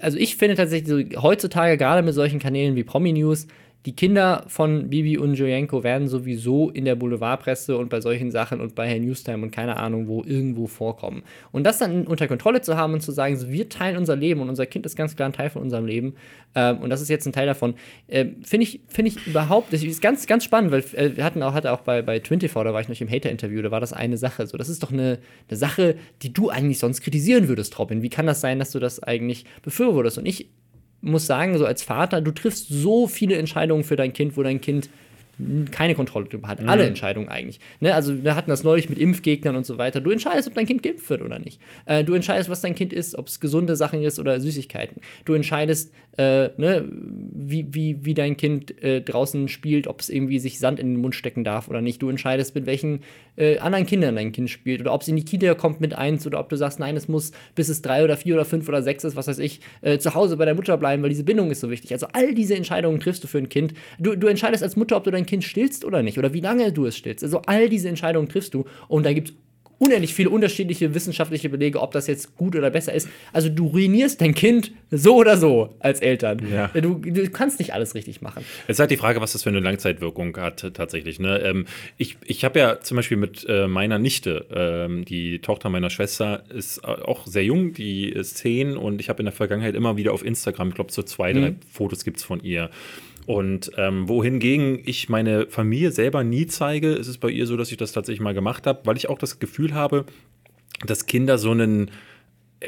[0.00, 3.46] also ich finde tatsächlich so, heutzutage gerade mit solchen Kanälen wie Promi News,
[3.86, 8.60] die Kinder von Bibi und Jojenko werden sowieso in der Boulevardpresse und bei solchen Sachen
[8.60, 11.22] und bei Herr Newstime und keine Ahnung wo irgendwo vorkommen.
[11.50, 14.40] Und das dann unter Kontrolle zu haben und zu sagen, so, wir teilen unser Leben
[14.42, 16.14] und unser Kind ist ganz klar ein Teil von unserem Leben
[16.54, 17.74] ähm, und das ist jetzt ein Teil davon,
[18.08, 21.42] ähm, finde ich, finde ich überhaupt, das ist ganz, ganz spannend, weil äh, wir hatten
[21.42, 23.92] auch, hatte auch bei, bei 24, da war ich noch im Hater-Interview, da war das
[23.92, 27.78] eine Sache, so, das ist doch eine, eine Sache, die du eigentlich sonst kritisieren würdest,
[27.78, 28.02] Robin.
[28.02, 30.18] Wie kann das sein, dass du das eigentlich befürwortest?
[30.18, 30.48] Und ich
[31.02, 34.60] muss sagen, so als Vater, du triffst so viele Entscheidungen für dein Kind, wo dein
[34.60, 34.90] Kind
[35.70, 36.60] keine Kontrolle drüber hat.
[36.66, 37.60] Alle Entscheidungen eigentlich.
[37.80, 37.94] Ne?
[37.94, 40.00] Also wir hatten das neulich mit Impfgegnern und so weiter.
[40.00, 41.60] Du entscheidest, ob dein Kind geimpft wird oder nicht.
[41.86, 45.00] Äh, du entscheidest, was dein Kind isst, ob es gesunde Sachen ist oder Süßigkeiten.
[45.24, 50.38] Du entscheidest, äh, ne, wie, wie, wie dein Kind äh, draußen spielt, ob es irgendwie
[50.38, 52.02] sich Sand in den Mund stecken darf oder nicht.
[52.02, 53.00] Du entscheidest, mit welchen
[53.40, 56.26] äh, anderen Kindern dein Kind spielt oder ob es in die Kita kommt mit eins
[56.26, 58.82] oder ob du sagst, nein, es muss bis es drei oder vier oder fünf oder
[58.82, 61.50] sechs ist, was weiß ich, äh, zu Hause bei der Mutter bleiben, weil diese Bindung
[61.50, 61.92] ist so wichtig.
[61.92, 63.72] Also all diese Entscheidungen triffst du für ein Kind.
[63.98, 66.72] Du, du entscheidest als Mutter, ob du dein Kind stillst oder nicht oder wie lange
[66.72, 67.24] du es stillst.
[67.24, 69.34] Also all diese Entscheidungen triffst du und da gibt es
[69.80, 73.08] unendlich viele unterschiedliche wissenschaftliche Belege, ob das jetzt gut oder besser ist.
[73.32, 76.46] Also du ruinierst dein Kind so oder so als Eltern.
[76.52, 76.68] Ja.
[76.68, 78.44] Du, du kannst nicht alles richtig machen.
[78.68, 81.18] Es ist halt die Frage, was das für eine Langzeitwirkung hat tatsächlich.
[81.18, 81.38] Ne?
[81.38, 81.64] Ähm,
[81.96, 86.44] ich ich habe ja zum Beispiel mit äh, meiner Nichte, ähm, die Tochter meiner Schwester,
[86.50, 89.96] ist äh, auch sehr jung, die ist zehn und ich habe in der Vergangenheit immer
[89.96, 92.68] wieder auf Instagram, ich glaube so zwei, drei Fotos gibt es von ihr.
[93.30, 97.70] Und ähm, wohingegen ich meine Familie selber nie zeige, ist es bei ihr so, dass
[97.70, 100.04] ich das tatsächlich mal gemacht habe, weil ich auch das Gefühl habe,
[100.84, 101.92] dass Kinder so einen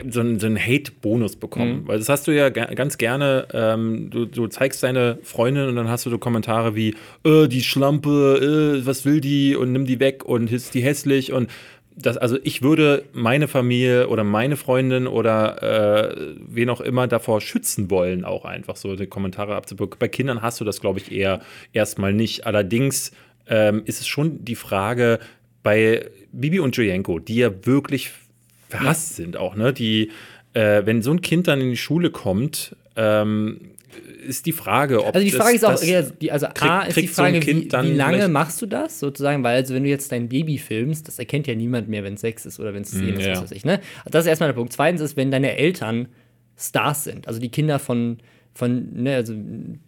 [0.08, 1.82] so einen, so einen Hate-Bonus bekommen.
[1.86, 5.76] Weil das hast du ja ga- ganz gerne, ähm, du, du zeigst deine Freundin und
[5.76, 6.94] dann hast du so Kommentare wie,
[7.24, 11.32] äh, die Schlampe, äh, was will die und nimm die weg und ist die hässlich
[11.32, 11.50] und
[11.96, 17.40] das, also ich würde meine Familie oder meine Freundin oder äh, wen auch immer davor
[17.40, 19.98] schützen wollen, auch einfach so die Kommentare abzubekommen.
[19.98, 21.40] Bei Kindern hast du das, glaube ich, eher
[21.72, 22.46] erstmal nicht.
[22.46, 23.12] Allerdings
[23.46, 25.18] ähm, ist es schon die Frage
[25.62, 28.10] bei Bibi und Jojenko, die ja wirklich
[28.68, 29.72] verhasst sind auch, ne?
[29.72, 30.10] Die,
[30.54, 33.60] äh, wenn so ein Kind dann in die Schule kommt, ähm,
[34.26, 36.82] ist die Frage, ob Also die das- Frage ist auch, das- ja, die, also A
[36.82, 39.82] ist die so Frage, Kind wie, wie lange machst du das sozusagen, weil also wenn
[39.84, 42.72] du jetzt dein Baby filmst, das erkennt ja niemand mehr, wenn es sechs ist oder
[42.74, 43.32] wenn es zehn ist, ja.
[43.34, 43.80] was weiß ich, ne?
[44.10, 44.72] Das ist erstmal der Punkt.
[44.72, 46.08] Zweitens ist, wenn deine Eltern
[46.58, 48.18] Stars sind, also die Kinder von
[48.54, 49.34] von, ne, also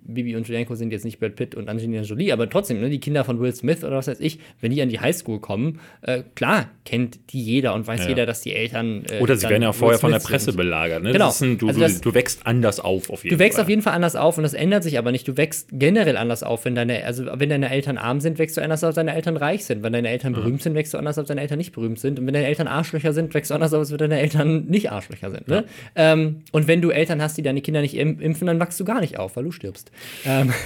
[0.06, 3.00] Bibi und Julienko sind jetzt nicht Brad Pitt und Angelina Jolie, aber trotzdem, ne, die
[3.00, 6.22] Kinder von Will Smith oder was weiß ich, wenn die an die Highschool kommen, äh,
[6.34, 8.08] klar, kennt die jeder und weiß Ja.
[8.08, 9.04] jeder, dass die Eltern.
[9.10, 10.56] Äh, Oder sie werden ja vorher von der Presse sind.
[10.56, 11.02] belagert.
[11.02, 11.12] Ne?
[11.12, 11.32] Genau.
[11.40, 13.64] Ein, du, Also das- du, wächst anders auf, auf jeden Du wächst Fall.
[13.64, 15.26] auf jeden Fall anders auf und das ändert sich aber nicht.
[15.28, 18.62] Du wächst generell anders auf, wenn deine, also wenn deine Eltern arm sind, wächst du
[18.62, 19.82] anders auf, deine Eltern reich sind.
[19.82, 22.18] Wenn deine Eltern berühmt sind, wächst du anders auf, wenn deine Eltern nicht berühmt sind.
[22.18, 24.90] Und wenn deine Eltern Arschlöcher sind, wächst du anders auf, als wenn deine Eltern nicht
[24.90, 25.48] Arschlöcher sind.
[25.48, 25.64] Ne?
[25.96, 28.84] Ähm, und wenn du Eltern hast, die deine Kinder nicht im- impfen, dann wachst du
[28.84, 29.90] gar nicht auf, weil du stirbst.
[30.24, 30.52] Ähm,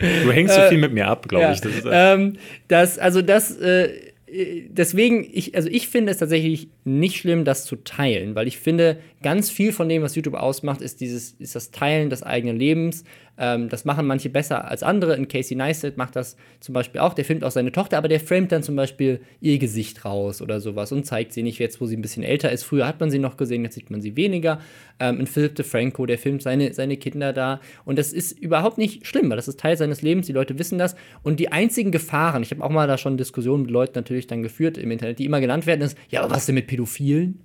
[0.00, 1.52] Du hängst so viel mit mir ab, glaube ja.
[1.52, 1.60] ich.
[1.60, 2.36] Das ist, äh, ähm,
[2.68, 3.90] das, also das, äh,
[4.26, 8.58] äh, deswegen, ich, also ich finde es tatsächlich nicht schlimm, das zu teilen, weil ich
[8.58, 12.56] finde, ganz viel von dem, was YouTube ausmacht, ist dieses, ist das Teilen des eigenen
[12.56, 13.04] Lebens.
[13.40, 15.16] Ähm, das machen manche besser als andere.
[15.16, 17.14] In Casey Neistat macht das zum Beispiel auch.
[17.14, 20.60] Der filmt auch seine Tochter, aber der framet dann zum Beispiel ihr Gesicht raus oder
[20.60, 22.64] sowas und zeigt sie nicht jetzt, wo sie ein bisschen älter ist.
[22.64, 24.60] Früher hat man sie noch gesehen, jetzt sieht man sie weniger.
[25.00, 27.60] Ähm, in Philip DeFranco, der filmt seine, seine Kinder da.
[27.86, 30.26] Und das ist überhaupt nicht schlimm, weil das ist Teil seines Lebens.
[30.26, 30.94] Die Leute wissen das.
[31.22, 34.42] Und die einzigen Gefahren, ich habe auch mal da schon Diskussionen mit Leuten natürlich dann
[34.42, 37.40] geführt im Internet, die immer genannt werden, ist, ja, aber was denn mit Pädophilen?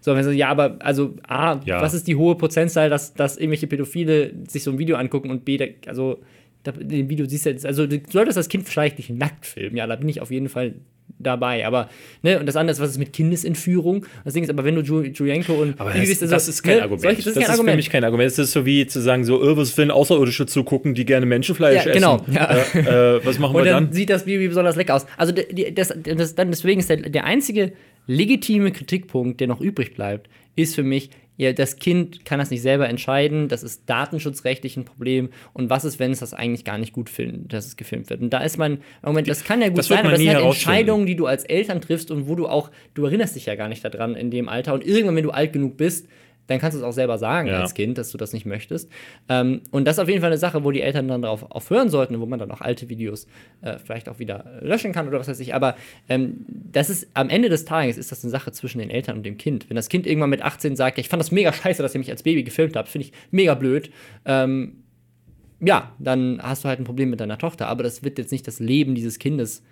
[0.00, 1.80] So, wenn sie, ja, aber also A, Ja.
[1.82, 5.44] was ist die hohe Prozentzahl, dass, dass irgendwelche Pädophile sich so ein Video angucken und
[5.44, 6.20] B, also
[6.80, 9.76] in dem Video siehst du jetzt, also du solltest das Kind vielleicht nicht nackt filmen,
[9.76, 10.74] ja, da bin ich auf jeden Fall
[11.18, 11.66] dabei.
[11.66, 11.88] Aber,
[12.22, 14.04] ne, und das andere ist, was ist mit Kindesentführung?
[14.24, 16.62] Das Ding ist, aber wenn du Ju Julienko und Aber das, bist, also, das ist
[16.62, 17.00] kein ne, Argument.
[17.02, 17.76] solche- das ist kein für Argument.
[17.76, 18.30] mich kein Argument.
[18.30, 21.86] Das ist so wie zu sagen, so, äh, was wenn Außerirdische zugucken, die gerne Menschenfleisch
[21.86, 22.34] Ja, genau, essen.
[22.34, 22.54] ja.
[22.74, 23.92] Äh, äh, was machen Und wir dann, dann?
[23.94, 25.06] sieht das Baby besonders lecker aus.
[25.16, 27.72] Also die- das, das, dann deswegen ist der, der einzige
[28.08, 32.62] legitime Kritikpunkt, der noch übrig bleibt, ist für mich, ja, das Kind kann das nicht
[32.62, 35.28] selber entscheiden, das ist datenschutzrechtlich ein Problem.
[35.52, 38.20] Und was ist, wenn es das eigentlich gar nicht gut findet, dass es gefilmt wird?
[38.22, 40.44] Und da ist man, Moment, das kann ja gut Das sein, aber das sind halt.
[40.44, 43.68] Entscheidungen, die du als Eltern triffst und wo du auch, du erinnerst dich ja gar
[43.68, 44.74] nicht daran in dem Alter.
[44.74, 46.08] Und irgendwann, wenn du alt genug bist,
[46.48, 47.60] dann kannst du es auch selber sagen Ja.
[47.60, 48.90] als Kind, dass du das nicht möchtest.
[49.28, 51.88] Ähm, und das ist auf jeden Fall eine Sache, wo die Eltern dann darauf aufhören
[51.88, 53.28] sollten, wo man dann auch alte Videos
[53.60, 55.54] äh, vielleicht auch wieder löschen kann oder was weiß ich.
[55.54, 55.76] Aber
[56.08, 59.22] ähm, das ist am Ende des Tages ist das eine Sache zwischen den Eltern und
[59.24, 59.68] dem Kind.
[59.70, 61.98] Wenn das Kind irgendwann mit 18 sagt, ja, ich fand das mega scheiße, dass ihr
[62.00, 63.90] mich als Baby gefilmt habt, finde ich mega blöd.
[64.24, 64.82] Ähm,
[65.60, 67.66] ja, dann hast du halt ein Problem mit deiner Tochter.
[67.68, 69.62] Aber das wird jetzt nicht das Leben dieses Kindes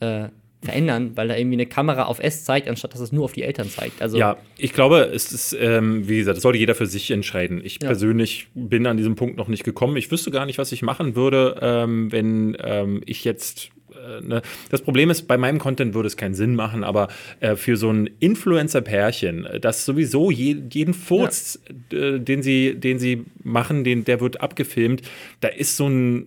[0.00, 0.28] äh,
[0.62, 3.42] verändern, weil da irgendwie eine Kamera auf S zeigt, anstatt dass es nur auf die
[3.42, 4.02] Eltern zeigt.
[4.02, 7.60] Also Ja, ich glaube, es ist, ähm, wie gesagt, das sollte jeder für sich entscheiden.
[7.62, 7.88] Ich Ja.
[7.88, 9.96] persönlich bin an diesem Punkt noch nicht gekommen.
[9.96, 13.70] Ich wüsste gar nicht, was ich machen würde, ähm, wenn ähm, ich jetzt.
[13.92, 14.40] äh, Ne?
[14.70, 17.08] Das Problem ist, bei meinem Content würde es keinen Sinn machen, aber
[17.40, 21.60] äh, für so ein Influencer-Pärchen, äh, das sowieso je, jeden Furz,
[21.92, 25.02] äh, den, sie, den sie machen, den, der wird abgefilmt,
[25.40, 26.26] da ist so ein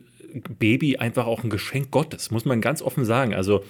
[0.59, 3.33] Baby einfach auch ein Geschenk Gottes, muss man ganz offen sagen.
[3.33, 3.63] Also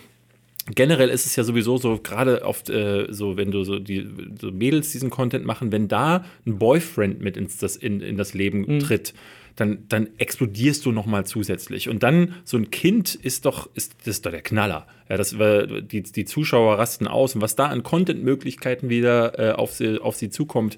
[0.76, 4.08] generell ist es ja sowieso so, gerade oft äh, so, wenn du so die
[4.40, 8.34] so Mädels diesen Content machen, wenn da ein Boyfriend mit ins das, in, in das
[8.34, 8.80] Leben Mhm.
[8.80, 9.14] tritt,
[9.56, 11.90] dann, dann explodierst du noch mal zusätzlich.
[11.90, 14.88] Und dann so ein Kind ist doch, ist, das ist doch der Knaller.
[15.10, 19.74] Ja, das, die, die Zuschauer rasten aus und was da an Content-Möglichkeiten wieder äh, auf,
[19.74, 20.78] sie, auf sie zukommt,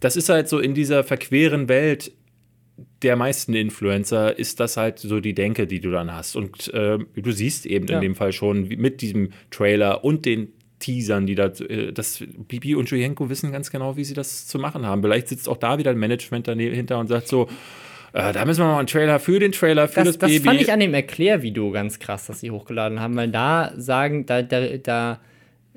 [0.00, 2.12] das ist halt so in dieser verqueren Welt
[3.02, 6.36] der meisten Influencer ist das halt so die Denke, die du dann hast.
[6.36, 7.96] Und äh, du siehst eben Ja.
[7.96, 12.74] in dem Fall schon mit diesem Trailer und den Teasern, die da, äh, das Bibi
[12.74, 15.02] und Julienko wissen ganz genau, wie sie das zu machen haben.
[15.02, 17.48] Vielleicht sitzt auch da wieder ein Management dahinter und sagt so,
[18.12, 20.44] äh, da müssen wir mal einen Trailer für den Trailer, für das, das, das Baby.
[20.44, 24.42] fand ich an dem Erklärvideo ganz krass, das sie hochgeladen haben, weil da sagen, da,
[24.42, 25.20] da, da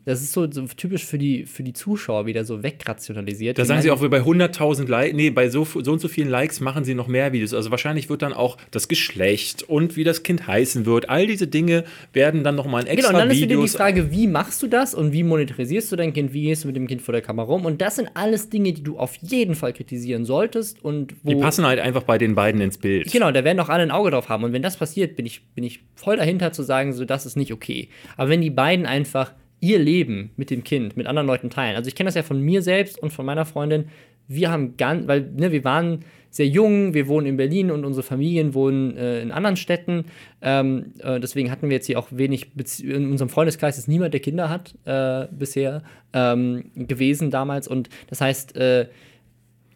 [0.05, 3.57] das ist so, so typisch für die, für die Zuschauer wieder so wegrationalisiert.
[3.57, 6.59] Da sagen sie auch, bei 100.000 Likes, nee, bei so, so und so vielen Likes
[6.59, 7.53] machen sie noch mehr Videos.
[7.53, 11.09] Also wahrscheinlich wird dann auch das Geschlecht und wie das Kind heißen wird.
[11.09, 13.75] All diese Dinge werden dann nochmal in Genau, extra und dann ist wieder die Videos.
[13.75, 16.75] Frage, wie machst du das und wie monetarisierst du dein Kind, wie gehst du mit
[16.75, 17.65] dem Kind vor der Kamera rum?
[17.65, 21.65] Und das sind alles Dinge, die du auf jeden Fall kritisieren solltest und die passen
[21.65, 23.11] halt einfach bei den beiden ins Bild.
[23.11, 24.43] Genau, da werden auch alle ein Auge drauf haben.
[24.43, 27.37] Und wenn das passiert, bin ich, bin ich voll dahinter zu sagen, so, das ist
[27.37, 27.89] nicht okay.
[28.17, 29.31] Aber wenn die beiden einfach
[29.63, 31.77] ihr Leben mit dem Kind, mit anderen Leuten teilen.
[31.77, 33.85] Also ich kenne das ja von mir selbst und von meiner Freundin.
[34.27, 38.03] Wir haben ganz, weil ne, wir waren sehr jung, wir wohnen in Berlin und unsere
[38.03, 40.05] Familien wohnen äh, in anderen Städten.
[40.41, 44.13] Ähm, äh, deswegen hatten wir jetzt hier auch wenig, Bezie in unserem Freundeskreis ist niemand,
[44.13, 47.69] der Kinder hat äh, bisher ähm, gewesen damals.
[47.69, 48.87] Und das heißt, äh,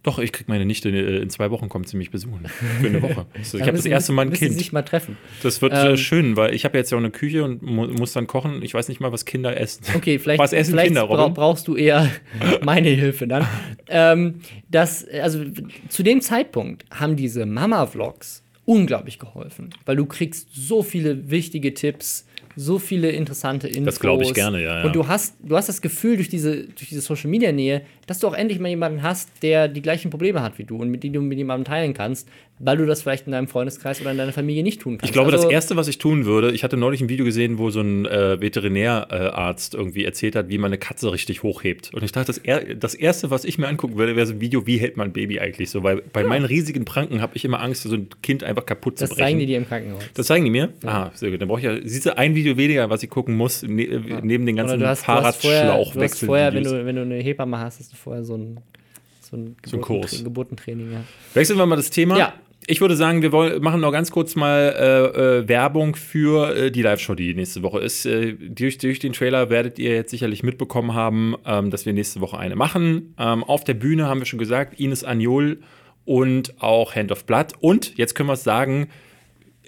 [0.07, 2.45] Doch, ich krieg meine Nichte äh, in zwei Wochen kommt sie mich besuchen.
[2.79, 3.25] Für eine Woche.
[3.37, 4.57] Also ich habe das erste Mal ein müssen sie Kind.
[4.57, 5.17] sich mal treffen.
[5.43, 7.87] Das wird Ähm, äh, schön, weil ich habe jetzt ja auch eine Küche und mu
[7.87, 8.61] muss dann kochen.
[8.63, 9.83] Ich weiß nicht mal, was Kinder essen.
[9.95, 11.33] Okay, vielleicht, Was essen vielleicht Kinder, Robin?
[11.33, 12.09] brauchst du eher
[12.63, 13.45] meine Hilfe dann.
[13.89, 14.35] ähm,
[14.69, 15.43] das, also
[15.89, 22.26] zu dem Zeitpunkt haben diese Mama-Vlogs unglaublich geholfen, weil du kriegst so viele wichtige Tipps,
[22.57, 23.85] so viele interessante Infos.
[23.85, 24.85] Das glaub ich gerne, ja, ja.
[24.85, 28.33] Und du hast, du hast das Gefühl durch diese, durch diese Social-Media-Nähe, dass du auch
[28.33, 31.21] endlich mal jemanden hast, der die gleichen Probleme hat wie du und mit dem du
[31.21, 32.27] mit jemandem teilen kannst,
[32.59, 35.05] weil du das vielleicht in deinem Freundeskreis oder in deiner Familie nicht tun kannst.
[35.05, 37.57] Ich glaube, Also- das Erste, was ich tun würde, ich hatte neulich ein Video gesehen,
[37.59, 41.93] wo so ein äh, Veterinärarzt irgendwie erzählt hat, wie man eine Katze richtig hochhebt.
[41.93, 44.41] Und ich dachte, das, er das Erste, was ich mir angucken würde, wäre so ein
[44.41, 45.83] Video, wie hält man ein Baby eigentlich so.
[45.83, 49.09] Weil bei meinen riesigen Pranken habe ich immer Angst, so ein Kind einfach kaputt das
[49.09, 49.25] zu brechen.
[49.27, 50.03] zeigen die dir im Krankenhaus.
[50.13, 50.69] Das zeigen die mir?
[50.83, 51.41] Ah, sehr gut.
[51.41, 54.45] Dann brauche ich ja, siehst du, ein Video weniger, was ich gucken muss, ne, neben
[54.45, 58.35] den ganzen hast vorher, wenn, du, wenn du eine Hebamme hast, hast du vorher so
[58.35, 58.57] ein,
[59.21, 60.23] so ein, So ein.
[60.23, 60.91] Geburtentraining.
[60.91, 61.03] Ja.
[61.33, 62.17] Wechseln wir mal das Thema.
[62.17, 62.33] Ja.
[62.69, 66.69] Ich würde sagen, wir wollen, machen noch ganz kurz mal äh, äh, Werbung für äh,
[66.69, 68.05] die Live-Show, die nächste Woche ist.
[68.05, 72.19] Äh, durch, durch den Trailer werdet ihr jetzt sicherlich mitbekommen haben, ähm, dass wir nächste
[72.19, 73.15] Woche eine machen.
[73.17, 75.61] Ähm, auf der Bühne haben wir schon gesagt, Ines Agnol
[76.03, 77.53] und auch Hand of Blood.
[77.61, 78.89] Und jetzt können wir es sagen,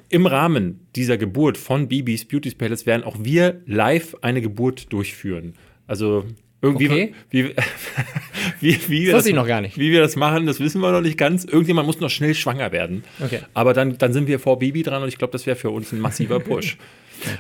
[0.10, 5.54] im Rahmen dieser Geburt von Bibis Beauty Palace werden auch wir live eine Geburt durchführen.
[5.88, 6.26] Also
[6.62, 7.14] irgendwie, Okay.
[7.30, 7.56] wie,
[8.62, 9.78] wie, wie, wir Das ich noch gar nicht.
[9.78, 11.46] wie wir das machen, das wissen wir noch nicht ganz.
[11.46, 13.04] Irgendjemand muss noch schnell schwanger werden.
[13.24, 13.40] Okay.
[13.54, 15.92] Aber dann, dann sind wir vor Bibi dran und ich glaube, das wäre für uns
[15.92, 16.78] ein massiver Push.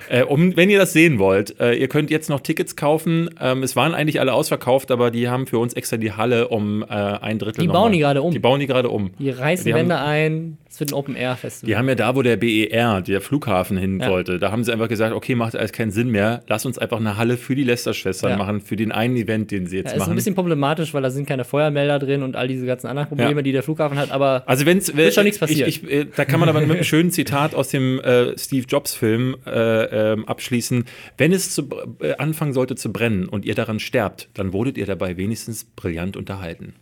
[0.09, 3.29] Äh, um, wenn ihr das sehen wollt, äh, ihr könnt jetzt noch Tickets kaufen.
[3.41, 6.83] Ähm, es waren eigentlich alle ausverkauft, aber die haben für uns extra die Halle um
[6.83, 7.61] äh, ein Drittel.
[7.61, 8.31] Die bauen die gerade um.
[8.31, 9.11] Die bauen die gerade um.
[9.19, 10.57] Die reißen Die haben- Wände ein.
[10.71, 11.67] Es wird ein Open-Air-Festival.
[11.67, 14.09] Die haben ja da, wo der BER, der Flughafen hin Ja.
[14.11, 16.43] wollte, da haben sie einfach gesagt, okay, macht alles keinen Sinn mehr.
[16.47, 18.37] Lass uns einfach eine Halle für die Lester-Schwestern Ja.
[18.37, 20.15] machen, für den einen Event, den sie jetzt Ja, ist ein machen.
[20.15, 23.41] bisschen problematisch, weil da sind keine Feuermelder drin und all diese ganzen anderen Probleme, Ja.
[23.41, 25.67] die der Flughafen hat, aber Also wenn's Wird schon nichts passieren.
[25.67, 28.65] Ich, ich, äh, da kann man aber mit einem schönen Zitat aus dem äh, Steve
[28.69, 30.85] Jobs Film äh, ähm, abschließen.
[31.17, 31.69] Wenn es zu,
[32.01, 36.17] äh, anfangen sollte zu brennen und ihr daran sterbt, dann wurdet ihr dabei wenigstens brillant
[36.17, 36.73] unterhalten.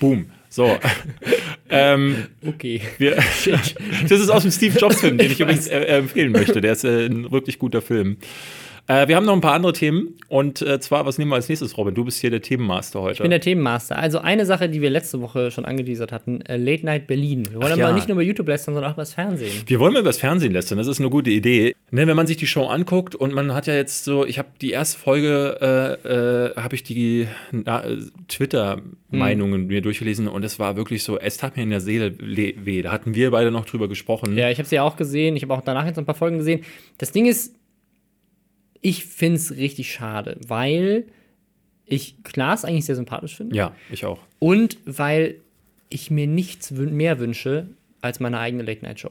[0.00, 0.26] Boom.
[0.48, 0.78] So.
[1.68, 2.80] ähm, okay.
[2.98, 3.16] wir,
[4.08, 6.60] das ist aus dem Steve Jobs Film, den ich übrigens äh, äh, empfehlen möchte.
[6.60, 8.18] Der ist äh, ein wirklich guter Film.
[8.86, 11.48] Äh, wir haben noch ein paar andere Themen und äh, zwar, was nehmen wir als
[11.48, 11.94] nächstes, Robin?
[11.94, 13.14] Du bist hier der Themenmaster heute.
[13.14, 13.96] Ich bin der Themenmaster.
[13.98, 17.44] Also eine Sache, die wir letzte Woche schon angeteasert hatten, äh, Late Night Berlin.
[17.50, 17.92] Wir wollen Ach aber ja.
[17.92, 19.62] nicht nur über YouTube lästern, sondern auch über das Fernsehen.
[19.66, 21.74] Wir wollen mal über das Fernsehen lästern, das ist eine gute Idee.
[21.90, 24.48] Ne, wenn man sich die Show anguckt und man hat ja jetzt so, ich habe
[24.60, 26.08] die erste Folge, äh,
[26.52, 27.96] äh, habe ich die äh,
[28.28, 32.54] Twitter-Meinungen mir durchgelesen und es war wirklich so, es tat mir in der Seele le-
[32.64, 32.82] weh.
[32.82, 34.36] Da hatten wir beide noch drüber gesprochen.
[34.36, 35.36] Ja, ich habe sie ja auch gesehen.
[35.36, 36.64] Ich habe auch danach jetzt ein paar Folgen gesehen.
[36.98, 37.54] Das Ding ist,
[38.84, 41.06] ich finde es richtig schade, weil
[41.86, 43.56] ich Klaas eigentlich sehr sympathisch finde.
[43.56, 44.20] Ja, ich auch.
[44.38, 45.36] Und weil
[45.88, 47.68] ich mir nichts wün- mehr wünsche
[48.02, 49.10] als meine eigene Late-Night-Show.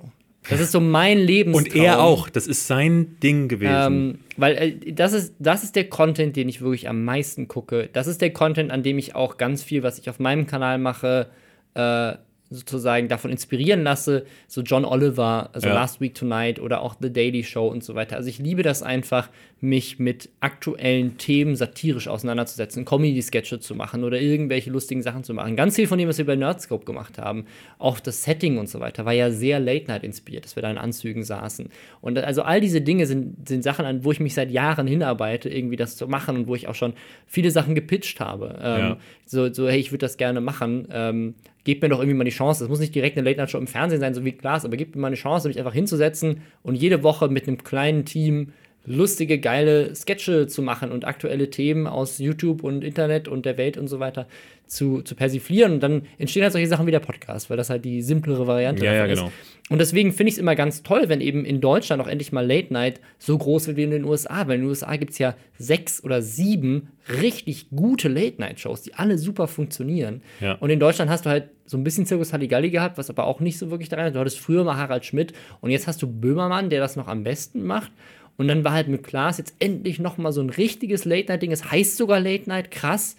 [0.49, 1.65] Das ist so mein Lebenstraum.
[1.65, 3.73] Und er auch, das ist sein Ding gewesen.
[3.73, 7.89] Ähm, weil äh, das, ist, das ist der Content, den ich wirklich am meisten gucke.
[7.93, 10.77] Das ist der Content, an dem ich auch ganz viel, was ich auf meinem Kanal
[10.77, 11.29] mache,
[11.75, 12.13] äh,
[12.53, 14.25] sozusagen davon inspirieren lasse.
[14.47, 15.73] So John Oliver, also Ja.
[15.73, 18.15] Last Week Tonight oder auch The Daily Show und so weiter.
[18.15, 19.29] Also ich liebe das einfach,
[19.59, 25.55] mich mit aktuellen Themen satirisch auseinanderzusetzen, Comedy-Sketche zu machen oder irgendwelche lustigen Sachen zu machen.
[25.55, 27.45] Ganz viel von dem, was wir bei Nerdscope gemacht haben,
[27.79, 30.77] auch das Setting und so weiter, war ja sehr Late-Night inspiriert, dass wir da in
[30.77, 31.69] Anzügen saßen.
[32.01, 35.47] Und also all diese Dinge sind, sind Sachen, an wo ich mich seit Jahren hinarbeite,
[35.47, 36.93] irgendwie das zu machen und wo ich auch schon
[37.25, 38.59] viele Sachen gepitcht habe.
[38.61, 38.97] Ähm, Ja.
[39.25, 40.89] so, so, hey, ich würde das gerne machen.
[40.91, 42.63] Ähm, gebt mir doch irgendwie mal die Chance.
[42.63, 45.01] Es muss nicht direkt eine Late-Night-Show im Fernsehen sein, so wie Glas, aber gebt mir
[45.01, 48.53] mal eine Chance, mich einfach hinzusetzen und jede Woche mit einem kleinen Team
[48.85, 53.77] lustige, geile Sketche zu machen und aktuelle Themen aus YouTube und Internet und der Welt
[53.77, 54.27] und so weiter
[54.67, 55.73] zu, zu persiflieren.
[55.73, 58.83] Und dann entstehen halt solche Sachen wie der Podcast, weil das halt die simplere Variante
[58.85, 59.27] Ja, ja, genau.
[59.27, 59.33] ist.
[59.69, 62.45] Und deswegen finde ich es immer ganz toll, wenn eben in Deutschland auch endlich mal
[62.45, 64.47] Late Night so groß wird wie in den USA.
[64.47, 66.89] Weil in den USA gibt es ja sechs oder sieben
[67.21, 70.21] richtig gute Late Night Shows, die alle super funktionieren.
[70.41, 70.55] Ja.
[70.55, 73.39] Und in Deutschland hast du halt so ein bisschen Zirkus Halligalli gehabt, was aber auch
[73.39, 74.15] nicht so wirklich daran ist.
[74.15, 75.31] Du hattest früher mal Harald Schmidt
[75.61, 77.91] und jetzt hast du Böhmermann, der das noch am besten macht.
[78.37, 81.41] Und dann war halt mit Klaas jetzt endlich noch mal so ein richtiges Late Night
[81.41, 81.51] Ding.
[81.51, 83.15] Es heißt sogar Late Night, krass.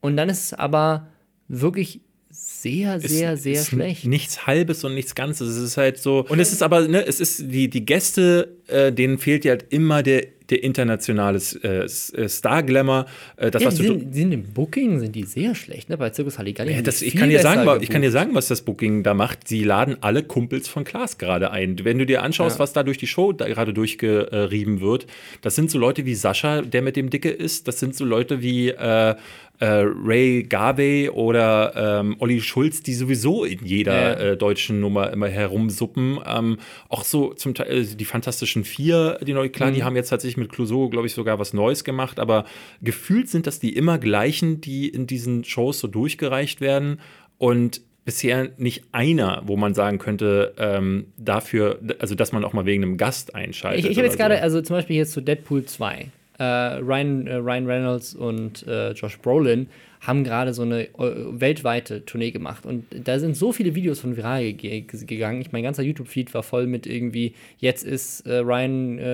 [0.00, 1.08] Und dann ist es aber
[1.48, 2.00] wirklich
[2.30, 4.06] sehr, sehr, sehr ist schlecht.
[4.06, 5.48] Nichts Halbes und nichts Ganzes.
[5.48, 6.24] Es ist halt so.
[6.28, 9.66] Und es ist aber, ne, es ist die, die Gäste, äh, denen fehlt ja halt
[9.70, 13.06] immer der, der internationale äh, äh, Star-Glamour.
[13.36, 15.96] Äh, das, Ja, was die sind, im Booking sind die sehr schlecht, ne?
[15.96, 16.72] Bei Zirkus Halligalli.
[16.74, 19.48] Ja, das, ich, kann dir sagen, ich kann dir sagen, was das Booking da macht.
[19.48, 21.84] Sie laden alle Kumpels von Klaas gerade ein.
[21.84, 22.60] Wenn du dir anschaust, Ja.
[22.60, 25.06] was da durch die Show gerade durchgerieben wird,
[25.40, 27.66] das sind so Leute wie Sascha, der mit dem Dicke ist.
[27.68, 29.14] Das sind so Leute wie äh,
[29.60, 34.32] äh, Ray Garvey oder ähm, Olli Schulz, die sowieso in jeder Ja.
[34.32, 36.18] äh, deutschen Nummer immer herumsuppen.
[36.26, 39.84] Ähm, auch so zum Teil äh, die Fantastischen Vier, die neu, klar, die Mhm.
[39.84, 42.44] haben jetzt tatsächlich mit Clouseau, glaube ich, sogar was Neues gemacht, aber
[42.82, 46.98] gefühlt sind das die immer gleichen, die in diesen Shows so durchgereicht werden
[47.38, 52.66] und bisher nicht einer, wo man sagen könnte, ähm, dafür, also dass man auch mal
[52.66, 53.84] wegen einem Gast einschaltet.
[53.84, 54.42] Ich, ich habe jetzt oder gerade, so.
[54.42, 56.08] also zum Beispiel hier zu Deadpool 2.
[56.38, 59.68] Äh, Ryan, äh, Ryan Reynolds und äh, Josh Brolin
[60.06, 60.90] haben gerade so eine äh,
[61.30, 62.66] weltweite Tournee gemacht.
[62.66, 65.40] Und da sind so viele Videos von viral ge gegangen.
[65.40, 69.06] Ich, mein ganzer YouTube-Feed war voll mit irgendwie, jetzt ist äh, Ryan äh,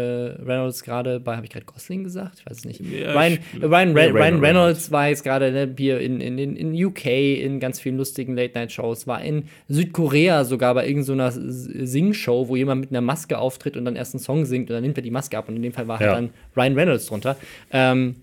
[0.45, 2.41] Reynolds gerade bei, habe ich gerade Gosling gesagt?
[2.41, 2.81] Ich weiß es nicht.
[2.81, 4.43] Ja, Ryan, ich- äh, Ryan, Re Ryan Reynolds.
[4.43, 8.35] Reynolds war jetzt gerade ne, hier in, in, in, in UK in ganz vielen lustigen
[8.35, 13.77] Late-Night-Shows, war in Südkorea sogar bei irgendeiner so Sing-Show, wo jemand mit einer Maske auftritt
[13.77, 15.63] und dann erst einen Song singt und dann nimmt er die Maske ab und in
[15.63, 16.09] dem Fall war Ja.
[16.09, 17.37] halt dann Ryan Reynolds drunter.
[17.73, 18.17] Ähm,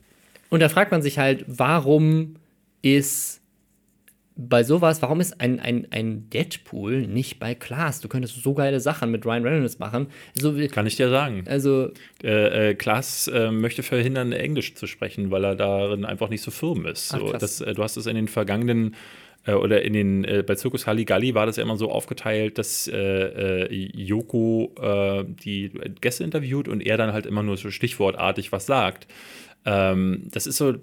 [0.49, 2.35] und da fragt man sich halt, warum
[2.95, 3.41] ist
[4.39, 8.01] bei sowas, warum ist ein, ein, ein Deadpool nicht bei Klaas?
[8.01, 10.07] Du könntest so geile Sachen mit Ryan Reynolds machen.
[10.35, 11.43] So, Kann ich dir sagen.
[11.47, 11.89] also,
[12.23, 16.51] Äh, äh, Klaas äh, möchte verhindern, Englisch zu sprechen, weil er darin einfach nicht so
[16.51, 17.13] firm ist.
[17.15, 18.95] Ach, So, das, äh, du hast es in den vergangenen
[19.47, 22.87] äh, oder in den äh, bei Zirkus Halligalli war das ja immer so aufgeteilt, dass
[22.87, 28.51] äh, äh, Joko äh, die Gäste interviewt und er dann halt immer nur so stichwortartig
[28.51, 29.07] was sagt.
[29.65, 30.77] Ähm, das ist so, äh,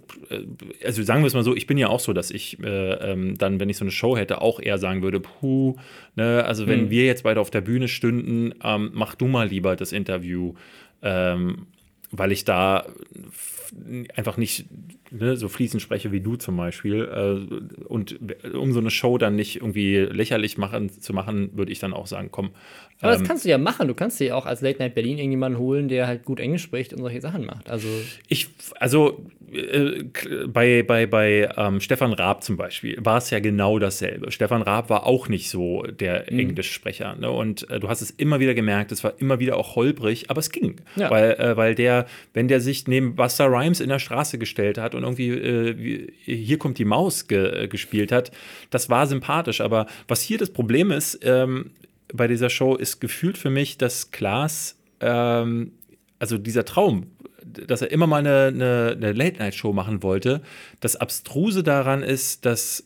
[0.85, 2.67] also sagen wir es mal so, ich bin ja auch so, dass ich äh,
[3.13, 5.77] ähm, dann, wenn ich so eine Show hätte, auch eher sagen würde, puh,
[6.17, 6.91] ne, also wenn Hm.
[6.91, 10.55] wir jetzt beide auf der Bühne stünden, ähm, mach du mal lieber das Interview.
[11.03, 11.67] ähm,
[12.19, 12.87] weil ich da
[14.15, 14.67] einfach nicht
[15.11, 17.05] ne, so fließend spreche wie du zum Beispiel.
[17.05, 18.19] Äh, und
[18.55, 22.07] um so eine Show dann nicht irgendwie lächerlich machen, zu machen, würde ich dann auch
[22.07, 22.51] sagen, komm.
[23.01, 23.89] Aber ähm, das kannst du ja machen.
[23.89, 26.63] Du kannst dir ja auch als Late Night Berlin irgendjemanden holen, der halt gut Englisch
[26.63, 27.71] spricht und solche Sachen macht.
[27.71, 27.89] Also
[28.29, 28.49] ich,
[28.79, 30.05] also äh,
[30.47, 34.31] bei, bei, bei ähm, Stefan Raab zum Beispiel war es ja genau dasselbe.
[34.31, 36.39] Stefan Raab war auch nicht so der mhm.
[36.39, 37.17] Englischsprecher.
[37.17, 37.31] Ne?
[37.31, 40.39] Und äh, du hast es immer wieder gemerkt, es war immer wieder auch holprig, aber
[40.39, 40.81] es ging.
[40.97, 41.11] Ja.
[41.11, 44.95] Weil, äh, weil der, wenn der sich neben Buster Rhymes in der Straße gestellt hat
[44.95, 48.31] und irgendwie äh, hier kommt die Maus ge äh, gespielt hat,
[48.71, 49.61] das war sympathisch.
[49.61, 51.71] Aber was hier das Problem ist, ähm,
[52.13, 55.73] bei dieser Show ist gefühlt für mich, dass Klaas, ähm,
[56.19, 57.07] also dieser Traum,
[57.45, 60.41] dass er immer mal eine, eine, eine Late-Night-Show machen wollte.
[60.81, 62.85] Das Abstruse daran ist, dass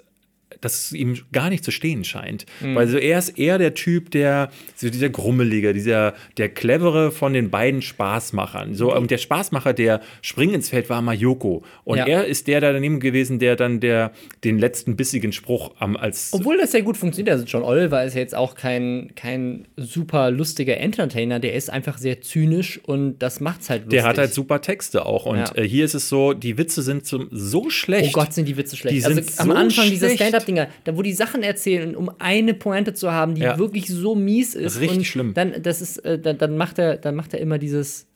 [0.60, 2.46] dass es ihm gar nicht zu stehen scheint.
[2.60, 2.74] Mhm.
[2.74, 7.32] Weil so er ist eher der Typ, der, so dieser Grummelige, dieser, der Clevere von
[7.32, 8.74] den beiden Spaßmachern.
[8.74, 11.64] So, und der Spaßmacher, der springt ins Feld, war Mayoko.
[11.84, 12.06] Und ja.
[12.06, 14.12] er ist der da daneben gewesen, der dann der,
[14.44, 16.30] den letzten bissigen Spruch am, als.
[16.32, 17.32] Obwohl das ja gut funktioniert.
[17.32, 21.98] Also John Oliver ist ja jetzt auch kein, kein super lustiger Entertainer, der ist einfach
[21.98, 23.98] sehr zynisch und das macht's halt lustig.
[24.00, 25.26] Der hat halt super Texte auch.
[25.26, 25.54] Und ja.
[25.54, 28.08] äh, hier ist es so, die Witze sind zum, so schlecht.
[28.08, 28.96] Oh Gott, sind die Witze schlecht.
[28.96, 32.54] Die also am so Anfang dieser Stand-up Dinger, da wo die Sachen erzählen, um eine
[32.54, 33.58] Pointe zu haben, die ja.
[33.58, 34.80] wirklich so mies ist.
[34.80, 35.34] Richtig schlimm.
[35.34, 38.06] Dann, das ist, äh, dann, dann, macht er, dann macht er immer dieses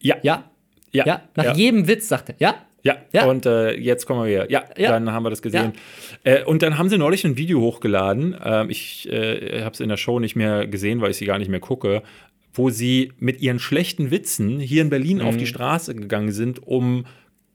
[0.00, 0.16] Ja.
[0.22, 0.50] Ja.
[0.92, 1.06] Ja.
[1.06, 1.22] ja.
[1.36, 1.54] Nach ja.
[1.54, 2.54] jedem Witz sagt er, ja.
[2.84, 3.26] Ja, ja.
[3.26, 4.50] und äh, jetzt kommen wir wieder.
[4.50, 5.72] Ja, ja, dann haben wir das gesehen.
[6.24, 6.32] Ja.
[6.32, 8.36] Äh, und dann haben sie neulich ein Video hochgeladen.
[8.42, 11.38] Ähm, ich äh, habe es in der Show nicht mehr gesehen, weil ich sie gar
[11.38, 12.02] nicht mehr gucke,
[12.54, 15.24] wo sie mit ihren schlechten Witzen hier in Berlin mhm.
[15.24, 17.04] auf die Straße gegangen sind, um,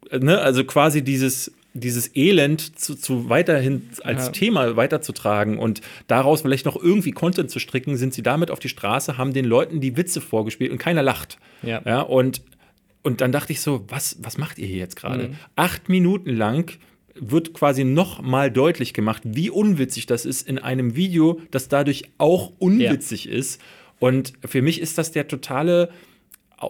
[0.09, 4.31] äh, ne, also quasi dieses dieses Elend zu, zu weiterhin als ja.
[4.31, 8.69] Thema weiterzutragen und daraus vielleicht noch irgendwie Content zu stricken, sind sie damit auf die
[8.69, 11.39] Straße, haben den Leuten die Witze vorgespielt und keiner lacht.
[11.63, 11.81] Ja.
[11.83, 12.41] ja und,
[13.01, 15.29] und dann dachte ich so, was, was macht ihr hier jetzt gerade?
[15.29, 15.35] Mhm.
[15.55, 16.77] Acht Minuten lang
[17.15, 22.03] wird quasi noch mal deutlich gemacht, wie unwitzig das ist in einem Video, das dadurch
[22.17, 23.33] auch unwitzig ja.
[23.33, 23.61] ist.
[23.99, 25.89] Und für mich ist das der totale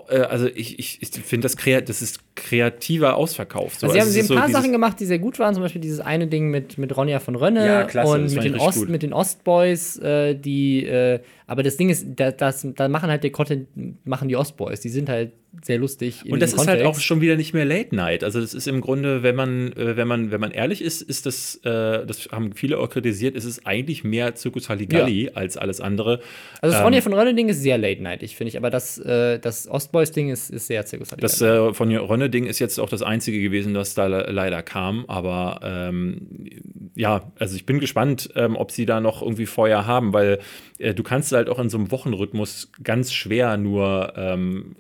[0.02, 3.76] also ich, ich, ich finde das, das ist kreativer Ausverkauf.
[3.76, 3.88] So.
[3.88, 5.64] Also sie haben, sie haben ein paar so Sachen gemacht, die sehr gut waren, zum
[5.64, 8.90] Beispiel dieses eine Ding mit, mit Ronja von Rönne ja, klasse, und mit den, Ost,
[8.90, 13.24] mit den Ostboys, äh, die, äh, aber das Ding ist, da, das, da machen halt
[13.24, 13.68] der Content,
[14.06, 15.32] machen die Ostboys, die sind halt
[15.62, 16.24] sehr lustig.
[16.28, 16.84] Und das ist Kontext.
[16.84, 18.24] halt auch schon wieder nicht mehr Late Night.
[18.24, 21.26] Also das ist im Grunde, wenn man, äh, wenn man, wenn man ehrlich ist, ist
[21.26, 25.32] das, äh, das haben viele auch kritisiert, ist es eigentlich mehr Zirkus Halligalli ja.
[25.34, 26.20] als alles andere.
[26.62, 28.98] Also das ähm, Ronja von Rönne-Ding ist sehr Late Night, ich finde ich, aber das,
[28.98, 31.32] äh, das Ostboys-Ding ist, ist sehr Zirkus Halligalli.
[31.32, 35.60] Das äh, von Rönne-Ding ist jetzt auch das einzige gewesen, das da leider kam, aber
[35.64, 36.28] ähm,
[36.96, 40.40] ja, also ich bin gespannt, ähm, ob sie da noch irgendwie Feuer haben, weil
[40.80, 44.76] äh, du kannst halt auch in so einem Wochenrhythmus ganz schwer nur ähm,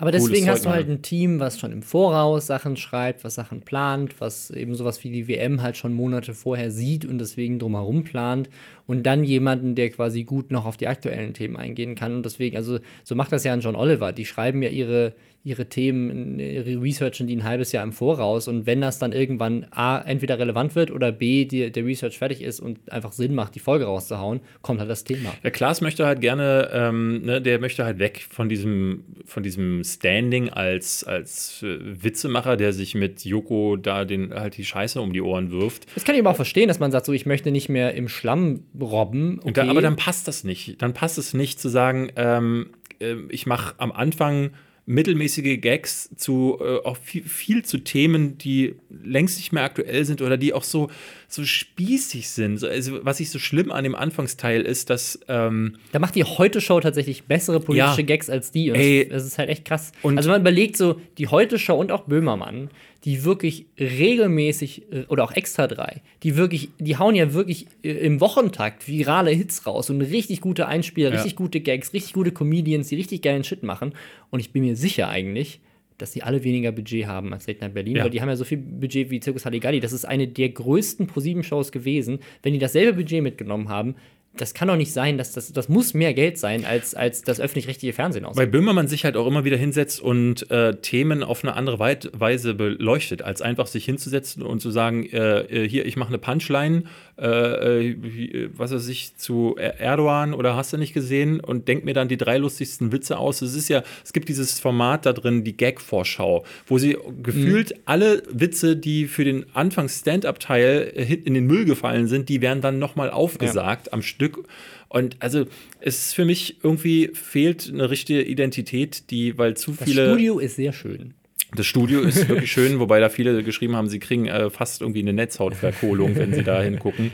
[0.00, 3.60] aber deswegen hast du halt ein Team, was schon im Voraus Sachen schreibt, was Sachen
[3.60, 8.04] plant, was eben sowas wie die WM halt schon Monate vorher sieht und deswegen drumherum
[8.04, 8.48] plant.
[8.90, 12.12] Und dann jemanden, der quasi gut noch auf die aktuellen Themen eingehen kann.
[12.12, 14.10] Und deswegen, also so macht das ja ein John Oliver.
[14.10, 15.14] Die schreiben ja ihre,
[15.44, 18.48] ihre Themen, ihre Researchen die ein halbes Jahr im Voraus.
[18.48, 22.42] Und wenn das dann irgendwann A, entweder relevant wird oder B, die, der Research fertig
[22.42, 25.32] ist und einfach Sinn macht, die Folge rauszuhauen, kommt halt das Thema.
[25.44, 29.84] Der Klaas möchte halt gerne, ähm, ne, der möchte halt weg von diesem, von diesem
[29.84, 35.12] Standing als, als äh, Witzemacher, der sich mit Joko da den, halt die Scheiße um
[35.12, 35.86] die Ohren wirft.
[35.94, 38.08] Das kann ich aber auch verstehen, dass man sagt, so, ich möchte nicht mehr im
[38.08, 39.40] Schlamm robben.
[39.40, 39.52] Okay.
[39.52, 40.80] Da, aber dann passt das nicht.
[40.82, 42.70] Dann passt es nicht zu sagen, ähm,
[43.00, 44.50] äh, ich mache am Anfang
[44.90, 50.20] mittelmäßige Gags zu äh, auch viel, viel, zu Themen, die längst nicht mehr aktuell sind
[50.20, 50.90] oder die auch so,
[51.28, 52.62] so spießig sind.
[52.64, 55.20] Also, was ich so schlimm an dem Anfangsteil ist, dass.
[55.28, 58.70] Ähm, da macht die Heute-Show tatsächlich bessere politische ja, Gags als die.
[58.70, 59.92] Und ey, das ist halt echt krass.
[60.02, 62.70] also, man überlegt so, die Heute-Show und auch Böhmermann,
[63.04, 67.90] die wirklich regelmäßig, äh, oder auch Extra 3, die wirklich, die hauen ja wirklich äh,
[67.90, 71.16] im Wochentakt virale Hits raus und richtig gute Einspieler, ja.
[71.16, 73.92] richtig gute Gags, richtig gute Comedians, die richtig geilen Shit machen.
[74.30, 75.60] Und ich bin mir sicher eigentlich,
[75.98, 78.04] dass die alle weniger Budget haben als Late Night Berlin, ja.
[78.04, 79.80] weil die haben ja so viel Budget wie Circus Halligalli.
[79.80, 82.20] Das ist eine der größten Pro-7-Shows gewesen.
[82.42, 83.94] Wenn die dasselbe Budget mitgenommen haben,
[84.36, 87.40] das kann doch nicht sein, dass das, das muss mehr Geld sein, als, als das
[87.40, 88.36] öffentlich-rechtliche Fernsehen aus.
[88.36, 92.54] Weil Böhmermann sich halt auch immer wieder hinsetzt und äh, Themen auf eine andere Weise
[92.54, 96.84] beleuchtet, als einfach sich hinzusetzen und zu sagen, äh, äh hier, ich mache eine Punchline
[97.20, 101.94] äh, äh was weiß ich, zu Erdogan oder hast du nicht gesehen und denke mir
[101.94, 103.42] dann die drei lustigsten Witze aus.
[103.42, 107.82] Es ist ja, es gibt dieses Format da drin, die Gag-Vorschau, wo sie gefühlt mhm.
[107.84, 112.78] alle Witze, die für den Anfangs-Stand-Up-Teil äh, in den Müll gefallen sind, die werden dann
[112.78, 113.92] nochmal aufgesagt ja.
[113.92, 114.44] am Stück.
[114.88, 115.46] Und also
[115.80, 120.02] es ist für mich irgendwie fehlt eine richtige Identität, die, weil zu das viele.
[120.02, 121.14] Das Studio ist sehr schön.
[121.54, 125.00] Das Studio ist wirklich schön, wobei da viele geschrieben haben, sie kriegen äh, fast irgendwie
[125.00, 127.10] eine Netzhautverkohlung, wenn sie da hingucken.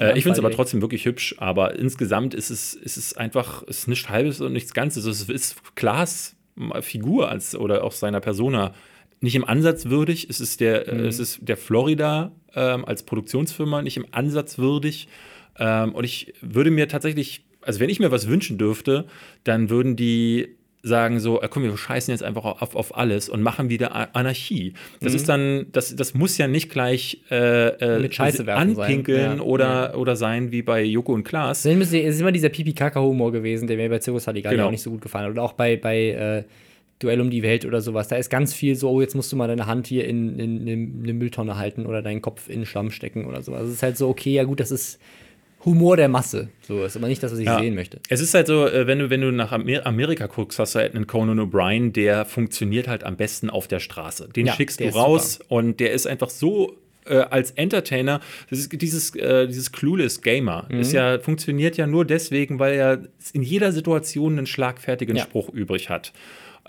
[0.00, 3.62] äh, ich finde es aber trotzdem wirklich hübsch, aber insgesamt ist es, ist es einfach,
[3.64, 5.04] ist nichts Halbes und nichts Ganzes.
[5.04, 6.36] Es ist Klaas
[6.82, 8.74] Figur als, oder auch seiner Persona
[9.20, 10.28] nicht im Ansatz würdig.
[10.28, 11.04] Es ist der, mhm.
[11.04, 15.08] es ist der Florida ähm, als Produktionsfirma nicht im Ansatz würdig.
[15.58, 19.06] Ähm, und ich würde mir tatsächlich, also wenn ich mir was wünschen dürfte,
[19.44, 23.42] dann würden die sagen so, äh, komm, wir scheißen jetzt einfach auf, auf alles und
[23.42, 24.74] machen wieder Anarchie.
[25.00, 25.16] Das mhm.
[25.16, 29.38] ist dann, das, das muss ja nicht gleich äh, äh Mit Scheiße anpinkeln sein.
[29.38, 29.44] Ja.
[29.44, 29.94] Oder, ja.
[29.94, 31.64] oder sein wie bei Joko und Klaas.
[31.64, 34.68] Es ist immer dieser Pipi-Kaka-Humor gewesen, der mir bei Circus Halligalli genau.
[34.68, 35.32] auch nicht so gut gefallen hat.
[35.32, 36.44] Oder auch bei, bei äh,
[37.00, 38.08] Duell um die Welt oder sowas.
[38.08, 40.66] Da ist ganz viel so, oh, jetzt musst du mal deine Hand hier in, in,
[40.66, 43.60] in eine Mülltonne halten oder deinen Kopf in den Schlamm stecken oder sowas.
[43.60, 45.00] Also es ist halt so, okay, ja gut, das ist
[45.64, 46.48] Humor der Masse.
[46.66, 47.58] So ist aber nicht das, was ich ja.
[47.58, 48.00] sehen möchte.
[48.08, 50.94] Es ist halt so, äh, wenn du, wenn du nach Amerika guckst, hast du halt
[50.94, 54.28] einen Conan O'Brien, der funktioniert halt am besten auf der Straße.
[54.28, 55.50] Den ja, schickst du raus super.
[55.50, 60.80] und der ist einfach so äh, als Entertainer, dieses, äh, dieses Clueless Gamer, mhm.
[60.80, 63.02] ist ja, funktioniert ja nur deswegen, weil er
[63.32, 65.24] in jeder Situation einen schlagfertigen ja.
[65.24, 66.12] Spruch übrig hat.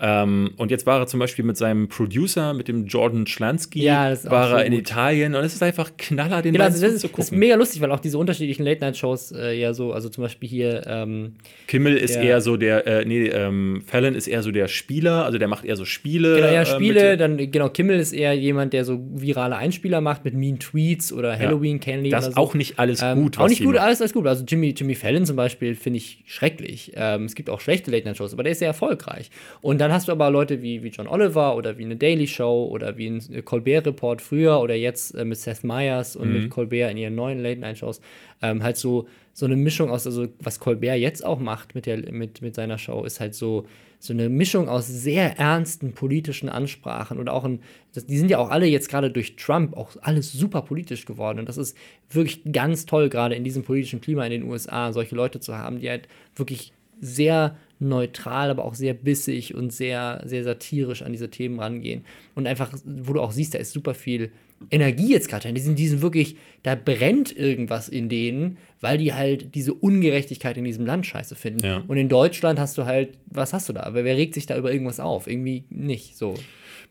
[0.04, 4.12] Ähm, und jetzt war er zum Beispiel mit seinem Producer, mit dem Jordan Schlansky, ja,
[4.24, 4.80] war er in gut.
[4.80, 7.18] Italien und es ist einfach Knaller, den genau, also das, zu gucken.
[7.18, 10.48] Das ist mega lustig, weil auch diese unterschiedlichen Late-Night-Shows äh, ja so, also zum Beispiel
[10.48, 11.34] hier ähm,
[11.68, 15.38] Kimmel ist eher so der, äh, nee, ähm, Fallon ist eher so der Spieler, also
[15.38, 16.34] der macht eher so Spiele.
[16.34, 20.00] Genau, ja, äh, Spiele, äh, dann, genau, Kimmel ist eher jemand, der so virale Einspieler
[20.00, 22.10] macht mit Mean Tweets oder Halloween Candy.
[22.10, 22.40] Das ist so.
[22.40, 23.38] auch nicht alles ähm, gut.
[23.38, 24.26] auch nicht gut, alles, alles gut.
[24.26, 26.92] Also Jimmy, Jimmy Fallon zum Beispiel finde ich schrecklich.
[26.96, 29.30] Ähm, es gibt auch schlechte Late-Night-Shows, aber der ist sehr erfolgreich.
[29.60, 32.68] Und dann hast du aber Leute wie, wie John Oliver oder wie eine Daily Show
[32.70, 36.34] oder wie ein Colbert Report früher oder jetzt äh, mit Seth Meyers und mhm.
[36.34, 38.00] mit Colbert in ihren neuen Late Night Shows
[38.40, 42.12] ähm, halt so so eine Mischung aus also was Colbert jetzt auch macht mit der
[42.12, 43.66] mit mit seiner Show ist halt so
[44.02, 47.60] so eine Mischung aus sehr ernsten politischen Ansprachen und auch ein,
[47.94, 51.38] das, die sind ja auch alle jetzt gerade durch Trump auch alles super politisch geworden
[51.38, 51.76] und das ist
[52.10, 55.78] wirklich ganz toll gerade in diesem politischen Klima in den USA solche Leute zu haben,
[55.78, 56.72] die halt wirklich
[57.02, 62.04] sehr neutral, aber auch sehr bissig und sehr, sehr satirisch an diese Themen rangehen.
[62.34, 64.30] Und einfach, wo du auch siehst, da ist super viel
[64.70, 65.56] Energie jetzt gerade drin.
[65.56, 70.56] Die sind, die sind wirklich, da brennt irgendwas in denen, weil die halt diese Ungerechtigkeit
[70.56, 71.66] in diesem Land scheiße finden.
[71.66, 71.82] Ja.
[71.88, 73.90] Und in Deutschland hast du halt, was hast du da?
[73.92, 75.26] Wer regt sich da über irgendwas auf?
[75.26, 76.34] Irgendwie nicht so.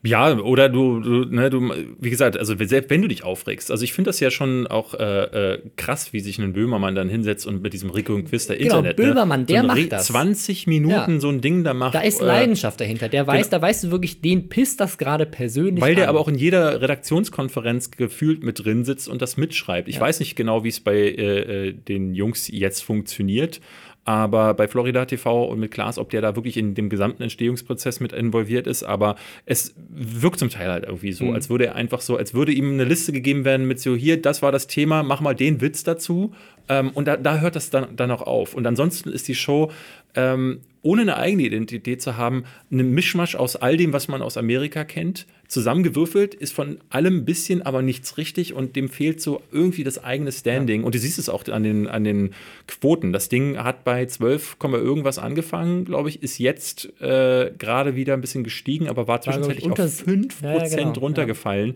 [0.04, 3.84] Ja, oder du, du, ne, du, wie gesagt, also selbst wenn du dich aufregst, also
[3.84, 7.46] ich finde das ja schon auch äh, äh, krass, wie sich ein Böhmermann dann hinsetzt
[7.46, 8.96] und mit diesem Rico und Quister genau, Internet.
[8.96, 10.06] Genau, Böhmermann, ne, der so macht das.
[10.06, 11.20] 20 Minuten ja.
[11.20, 11.94] so ein Ding da macht.
[11.94, 13.08] Da ist Leidenschaft äh, dahinter.
[13.08, 13.60] Der weiß, genau.
[13.60, 15.80] da weißt du wirklich, den pisst das gerade persönlich.
[15.80, 16.10] Weil der an.
[16.10, 19.88] aber auch in jeder Redaktionskonferenz gefühlt mit drin sitzt und das mitschreibt.
[19.88, 20.00] Ich ja.
[20.00, 23.60] weiß nicht genau, wie es bei äh, äh den Jungs jetzt funktioniert.
[24.04, 28.00] Aber bei Florida TV und mit Klaas, ob der da wirklich in dem gesamten Entstehungsprozess
[28.00, 29.14] mit involviert ist, aber
[29.46, 31.34] es wirkt zum Teil halt irgendwie so, mhm.
[31.34, 34.20] als würde er einfach so, als würde ihm eine Liste gegeben werden mit so, hier,
[34.20, 36.34] das war das Thema, mach mal den Witz dazu.
[36.68, 38.54] Ähm, und da, da, hört das dann, dann auch auf.
[38.54, 39.70] Und ansonsten ist die Show
[40.14, 44.36] ähm, ohne eine eigene Identität zu haben, ein Mischmasch aus all dem, was man aus
[44.36, 49.42] Amerika kennt, zusammengewürfelt, ist von allem ein bisschen, aber nichts richtig und dem fehlt so
[49.52, 50.80] irgendwie das eigene Standing.
[50.80, 50.86] Ja.
[50.86, 52.30] Und du siehst es auch an den, an den
[52.66, 53.12] Quoten.
[53.12, 58.20] Das Ding hat bei 12, irgendwas angefangen, glaube ich, ist jetzt äh, gerade wieder ein
[58.20, 61.68] bisschen gestiegen, aber war zwischenzeitlich war, auf 5% ja, genau, runtergefallen.
[61.70, 61.74] Ja.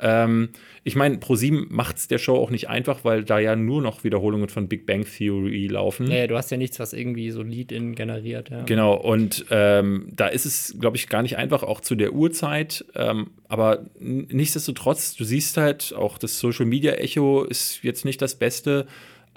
[0.00, 0.48] Ähm,
[0.82, 4.04] ich meine, ProSieben macht es der Show auch nicht einfach, weil da ja nur noch
[4.04, 6.06] Wiederholungen von Big Bang Theory laufen.
[6.06, 8.50] Naja, du hast ja nichts, was irgendwie so Lead-In generiert.
[8.50, 8.64] Ja.
[8.64, 12.84] Genau, und ähm, da ist es, glaube ich, gar nicht einfach, auch zu der Uhrzeit.
[12.94, 18.86] Ähm, aber nichtsdestotrotz, du siehst halt, auch das Social-Media-Echo ist jetzt nicht das Beste.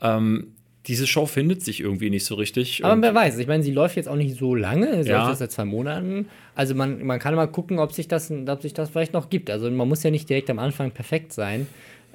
[0.01, 0.53] Ähm,
[0.87, 2.83] diese Show findet sich irgendwie nicht so richtig.
[2.85, 5.17] Aber wer weiß, ich meine, sie läuft jetzt auch nicht so lange, sie ja.
[5.17, 6.27] läuft jetzt seit zwei Monaten.
[6.55, 9.49] Also man, man kann mal gucken, ob sich, das, ob sich das vielleicht noch gibt.
[9.49, 11.67] Also man muss ja nicht direkt am Anfang perfekt sein.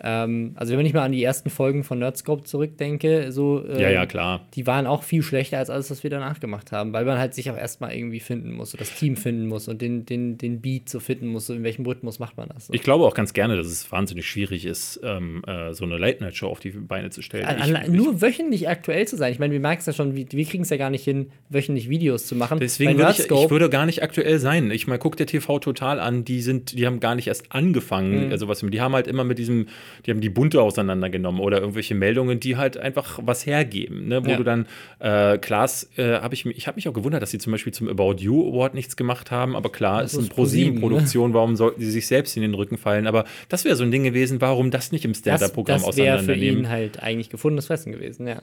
[0.04, 3.88] Ähm, also wenn ich mal an die ersten Folgen von Nerdscope zurückdenke, so ähm, ja,
[3.88, 4.40] ja, klar.
[4.54, 7.34] die waren auch viel schlechter als alles, was wir danach gemacht haben, weil man halt
[7.34, 10.60] sich auch erstmal irgendwie finden muss, so das Team finden muss und den, den, den
[10.60, 12.66] Beat so finden muss, so in welchem Rhythmus macht man das.
[12.66, 12.74] So.
[12.74, 16.48] Ich glaube auch ganz gerne, dass es wahnsinnig schwierig ist, ähm, äh, so eine Late-Night-Show
[16.48, 17.44] auf die Beine zu stellen.
[17.44, 19.32] An, ich, nur ich, wöchentlich aktuell zu sein.
[19.32, 21.30] Ich meine, wir merken es ja schon, wir, wir kriegen es ja gar nicht hin,
[21.48, 22.58] wöchentlich Videos zu machen.
[22.58, 24.72] Deswegen würde ich, ich würde gar nicht aktuell sein.
[24.72, 28.26] Ich mal guck der TV total an, die sind, die haben gar nicht erst angefangen,
[28.26, 28.32] mhm.
[28.32, 29.66] also was, die haben halt immer mit diesem
[30.06, 34.24] die haben die Bunte auseinandergenommen oder irgendwelche Meldungen, die halt einfach was hergeben, ne?
[34.24, 34.36] wo Ja.
[34.36, 34.66] du dann,
[34.98, 37.88] äh, Klaas, äh, habe ich, ich habe mich auch gewundert, dass sie zum Beispiel zum
[37.88, 40.80] About You Award nichts gemacht haben, aber klar, Das ist eine ist ProSieben, ne?
[40.80, 43.06] ProSieben-Produktion, warum sollten sie sich selbst in den Rücken fallen?
[43.06, 46.16] Aber das wäre so ein Ding gewesen, warum das nicht im Das, Stand-Up-Programm das wäre
[46.18, 46.60] für auseinandernehmen.
[46.64, 48.42] ihn halt eigentlich gefundenes Fressen gewesen, ja.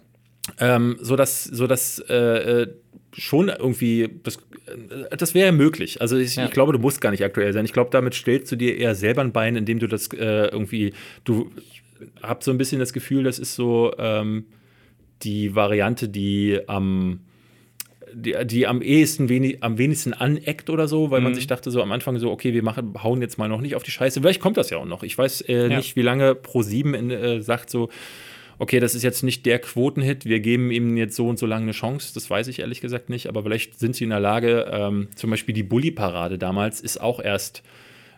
[0.60, 2.16] Ähm, so dass, so dass äh,
[2.64, 2.68] äh,
[3.14, 4.40] schon irgendwie, das,
[5.18, 6.00] das wäre möglich.
[6.02, 6.46] Also ich, Ja.
[6.46, 7.66] ich glaube, du musst gar nicht aktuell sein.
[7.66, 10.94] Ich glaube, damit stellst du dir eher selber ein Bein, indem du das äh, irgendwie,
[11.24, 11.52] du
[12.22, 14.46] hab so ein bisschen das Gefühl, das ist so ähm,
[15.24, 17.22] die Variante, die am
[18.12, 21.80] die, die am ehesten wenig, am wenigsten aneckt oder so, weil man sich dachte so
[21.84, 24.20] am Anfang so, okay, wir machen, hauen jetzt mal noch nicht auf die Scheiße.
[24.22, 25.04] Vielleicht kommt das ja auch noch.
[25.04, 25.78] Ich weiß äh, Ja.
[25.78, 27.90] nicht, wie lange Pro7 in, äh, sagt so,
[28.60, 31.64] okay, das ist jetzt nicht der Quotenhit, wir geben ihm jetzt so und so lange
[31.64, 34.68] eine Chance, das weiß ich ehrlich gesagt nicht, aber vielleicht sind sie in der Lage,
[34.72, 37.64] ähm, zum Beispiel die Bully-Parade damals ist auch erst,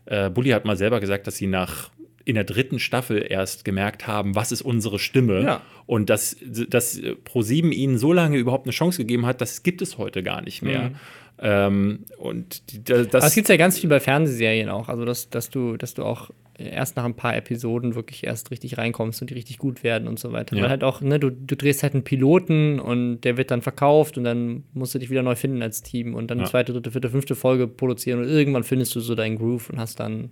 [0.06, 1.92] äh, Bully hat mal selber gesagt, dass sie nach
[2.26, 5.62] in der dritten Staffel erst gemerkt haben, was ist unsere Stimme Ja.
[5.88, 6.36] und dass,
[6.70, 10.42] dass Pro7 ihnen so lange überhaupt eine Chance gegeben hat, das gibt es heute gar
[10.44, 10.90] nicht mehr.
[10.90, 10.96] Mhm.
[11.44, 14.88] Ähm, und die, da- das Aber es gibt ja ganz viel bei Fernsehserien auch.
[14.90, 18.78] Also, dass, dass, du, dass du auch erst nach ein paar Episoden wirklich erst richtig
[18.78, 20.56] reinkommst und die richtig gut werden und so weiter.
[20.56, 20.64] Ja.
[20.64, 24.18] Weil halt auch, ne, du, du drehst halt einen Piloten und der wird dann verkauft
[24.18, 26.44] und dann musst du dich wieder neu finden als Team und dann Ja.
[26.44, 29.80] eine zweite, dritte, vierte, fünfte Folge produzieren und irgendwann findest du so deinen Groove und
[29.80, 30.30] hast dann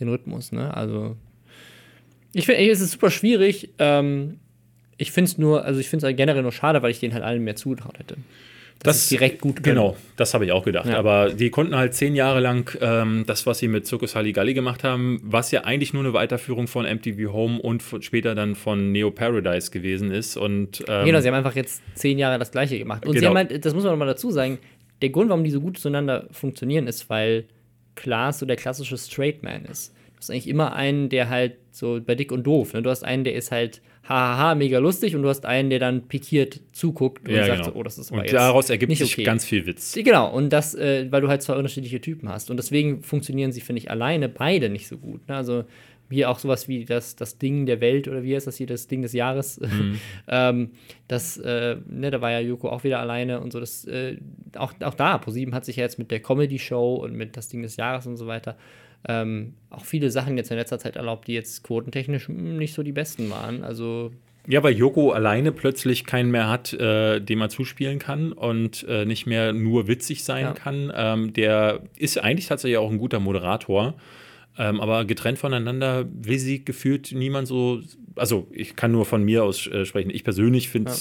[0.00, 0.74] den Rhythmus, ne?
[0.76, 1.16] Also.
[2.32, 3.70] Ich finde, es ist super schwierig.
[3.78, 4.40] Ähm,
[4.96, 7.22] ich finde es nur, also ich finde es generell nur schade, weil ich denen halt
[7.24, 8.16] allen mehr zugetraut hätte.
[8.84, 9.76] Dass es direkt gut können.
[9.76, 10.86] Genau, das habe ich auch gedacht.
[10.86, 10.98] Ja.
[10.98, 14.84] Aber die konnten halt zehn Jahre lang ähm, das, was sie mit Circus Halligalli gemacht
[14.84, 18.92] haben, was ja eigentlich nur eine Weiterführung von MTV Home und von, später dann von
[18.92, 20.36] Neo Paradise gewesen ist.
[20.36, 23.04] Und ähm, Genau, sie haben einfach jetzt zehn Jahre das Gleiche gemacht.
[23.06, 23.30] Und sie Genau.
[23.30, 24.58] haben halt, das muss man noch mal dazu sagen,
[25.02, 27.46] der Grund, warum die so gut zueinander funktionieren, ist, weil
[27.94, 29.94] Klaas so der klassische Straight Man ist.
[30.14, 32.82] Du hast eigentlich immer einen, der halt so bei dick und doof, ne?
[32.82, 36.08] Du hast einen, der ist halt hahaha, mega lustig und du hast einen, der dann
[36.08, 37.72] pikiert zuguckt und ja, sagt genau.
[37.72, 39.24] so, oh, das ist aber und jetzt daraus ergibt nicht sich okay.
[39.24, 39.94] ganz viel Witz.
[39.94, 42.50] Genau, und das, äh, weil du halt zwei unterschiedliche Typen hast.
[42.50, 45.26] Und deswegen funktionieren sie, finde ich, alleine beide nicht so gut.
[45.28, 45.36] Ne?
[45.36, 45.64] Also
[46.10, 48.86] hier auch sowas wie das, das Ding der Welt oder wie heißt das hier, das
[48.86, 49.60] Ding des Jahres.
[50.28, 50.70] ähm,
[51.08, 53.60] das, äh, ne, da war ja Joko auch wieder alleine und so.
[53.60, 54.18] Das, äh,
[54.56, 57.62] auch, auch da, ProSieben hat sich ja jetzt mit der Comedy-Show und mit das Ding
[57.62, 58.56] des Jahres und so weiter
[59.08, 62.92] ähm, auch viele Sachen jetzt in letzter Zeit erlaubt, die jetzt quotentechnisch nicht so die
[62.92, 63.64] besten waren.
[63.64, 64.12] Also
[64.46, 69.04] Ja, weil Joko alleine plötzlich keinen mehr hat, äh, dem er zuspielen kann und äh,
[69.04, 70.52] nicht mehr nur witzig sein Ja.
[70.52, 70.92] kann.
[70.94, 73.94] Ähm, der ist eigentlich tatsächlich auch ein guter Moderator.
[74.56, 77.80] Ähm, aber getrennt voneinander will sie gefühlt niemand so.
[78.14, 80.10] Also, ich kann nur von mir aus äh, sprechen.
[80.10, 80.92] Ich persönlich finde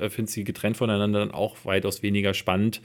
[0.00, 2.80] äh, find sie getrennt voneinander dann auch weitaus weniger spannend.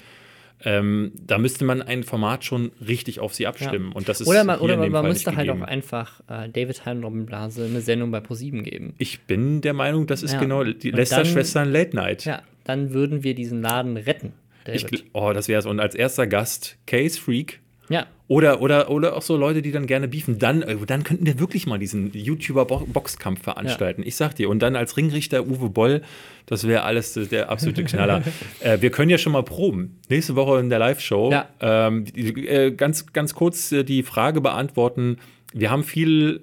[0.64, 3.91] Ähm, da müsste man ein Format schon richtig auf sie abstimmen.
[3.91, 7.03] Und das ist oder man, oder man, man müsste halt auch einfach äh, David Hein
[7.03, 8.93] Robin Blase eine Sendung bei ProSieben geben.
[8.97, 10.39] Ich bin der Meinung, das ist Ja.
[10.39, 12.26] genau die Lester-Schwestern Late Night.
[12.26, 14.34] Ja, dann würden wir diesen Laden retten.
[14.66, 15.66] Ich, oh, das wäre es.
[15.66, 17.60] Und als erster Gast Case Freak.
[17.89, 20.38] ja, Oder, oder, oder auch so Leute, die dann gerne beefen.
[20.38, 24.04] Dann, äh, dann könnten wir wirklich mal diesen YouTuber-Boxkampf veranstalten.
[24.06, 24.50] Ich sag dir.
[24.50, 26.02] Und dann als Ringrichter Uwe Boll,
[26.46, 28.24] das wäre alles äh, der absolute Knaller.
[28.60, 30.00] äh, wir können ja schon mal proben.
[30.10, 31.32] Nächste Woche in der Live-Show.
[31.32, 31.48] Ja.
[31.62, 35.18] Ähm, äh, ganz, ganz kurz äh, die Frage beantworten.
[35.54, 36.42] Wir haben viel.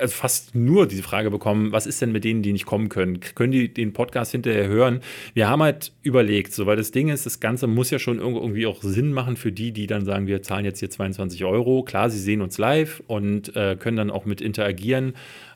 [0.00, 3.20] Also fast nur diese Frage bekommen, was ist denn mit denen, die nicht kommen können?
[3.20, 5.00] Können die den Podcast hinterher hören?
[5.34, 8.66] Wir haben halt überlegt, so, weil das Ding ist, das Ganze muss ja schon irgendwie
[8.66, 11.84] auch Sinn machen für die, die dann sagen, wir zahlen jetzt hier 22 Euro.
[11.84, 15.14] Klar, sie sehen uns live und äh, können dann auch mit interagieren.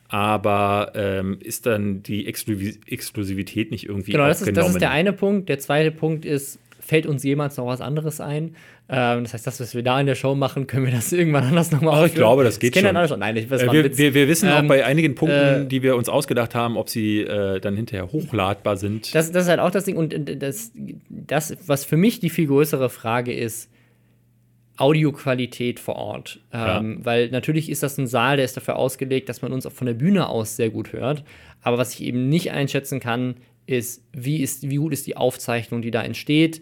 [0.09, 4.91] Aber ähm, ist dann die Exklusi- Exklusivität nicht irgendwie genau, das ist, das ist der
[4.91, 5.49] eine Punkt.
[5.49, 6.59] Der zweite Punkt ist,
[6.91, 8.57] fällt uns jemals noch was anderes ein?
[8.89, 11.45] Ähm, das heißt, das, was wir da in der Show machen, können wir das irgendwann
[11.45, 13.21] anders nochmal Aber ich glaube, das geht kennen schon.
[13.21, 15.85] Nein, ich, das Äh, wir, wir, wir wissen auch Ähm, bei einigen Punkten, äh, die
[15.85, 19.15] wir uns ausgedacht haben, ob sie äh, dann hinterher hochladbar sind.
[19.15, 19.97] Das, das ist halt auch das Ding.
[19.97, 20.73] Und äh, das,
[21.09, 23.71] das, was für mich die viel größere Frage ist,
[24.77, 26.41] Audioqualität vor Ort.
[26.53, 29.73] Ähm, Weil natürlich ist das ein Saal, der ist dafür ausgelegt, dass man uns auch
[29.73, 31.23] von der Bühne aus sehr gut hört.
[31.63, 33.37] Aber was ich eben nicht einschätzen kann,
[33.67, 36.61] ist, wie, ist, wie gut ist die Aufzeichnung, die da entsteht.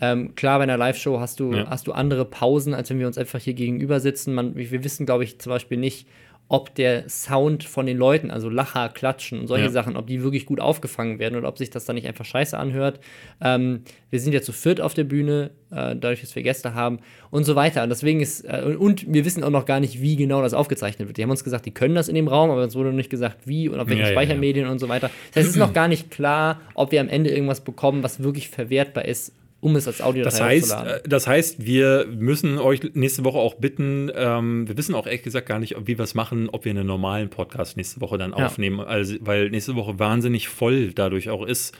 [0.00, 1.68] Ähm, klar, bei einer Live-Show hast du, Ja.
[1.70, 4.34] hast du andere Pausen, als wenn wir uns einfach hier gegenüber sitzen.
[4.34, 6.06] Man, wir wissen, glaube ich, zum Beispiel nicht,
[6.52, 9.70] ob der Sound von den Leuten, also Lacher, Klatschen und solche Ja.
[9.70, 12.58] Sachen, ob die wirklich gut aufgefangen werden oder ob sich das dann nicht einfach scheiße
[12.58, 12.98] anhört.
[13.40, 16.98] Ähm, wir sind ja zu viert auf der Bühne, äh, dadurch, dass wir Gäste haben
[17.30, 17.84] und so weiter.
[17.84, 21.06] Und deswegen ist, äh, und wir wissen auch noch gar nicht, wie genau das aufgezeichnet
[21.06, 21.18] wird.
[21.18, 23.10] Die haben uns gesagt, die können das in dem Raum, aber uns wurde noch nicht
[23.10, 24.20] gesagt, wie und auf welchen Ja, ja, ja.
[24.20, 25.08] Speichermedien und so weiter.
[25.28, 28.24] Das heißt, es ist noch gar nicht klar, ob wir am Ende irgendwas bekommen, was
[28.24, 32.80] wirklich verwertbar ist um es als Audio das heißt, äh, das heißt, wir müssen euch
[32.94, 36.14] nächste Woche auch bitten, ähm, wir wissen auch ehrlich gesagt gar nicht, wie wir es
[36.14, 38.46] machen, ob wir einen normalen Podcast nächste Woche dann ja.
[38.46, 41.76] aufnehmen, also, weil nächste Woche wahnsinnig voll dadurch auch ist.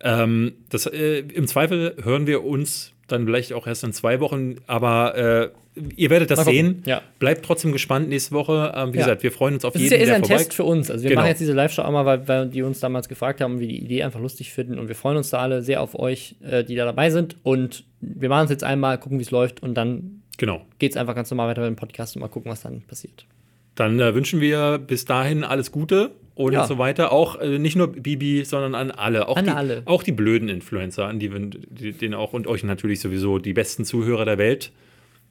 [0.00, 4.56] Ähm, das, äh, Im Zweifel hören wir uns dann vielleicht auch erst in zwei Wochen,
[4.66, 5.50] aber äh,
[5.96, 6.82] ihr werdet das sehen.
[6.86, 7.02] Ja.
[7.18, 8.72] Bleibt trotzdem gespannt nächste Woche.
[8.74, 9.04] Ähm, wie ja.
[9.04, 10.90] gesagt, wir freuen uns auf das jeden, ist ja, ist ein Test für uns.
[10.90, 11.22] Also wir genau.
[11.22, 13.84] machen jetzt diese Live-Show auch mal, weil, weil, die uns damals gefragt haben, wie die
[13.84, 16.74] Idee einfach lustig finden und wir freuen uns da alle sehr auf euch, äh, die
[16.74, 20.22] da dabei sind und wir machen es jetzt einmal, gucken, wie es läuft und dann
[20.36, 20.62] genau.
[20.78, 23.26] geht es einfach ganz normal weiter mit dem Podcast und mal gucken, was dann passiert.
[23.74, 26.66] Dann äh, wünschen wir bis dahin alles Gute und ja.
[26.66, 27.12] so weiter.
[27.12, 29.28] Auch äh, nicht nur Bibi, sondern an alle.
[29.28, 29.82] Auch an die, alle.
[29.84, 33.84] Auch die blöden Influencer, an die, die denen auch und euch natürlich sowieso die besten
[33.84, 34.72] Zuhörer der Welt.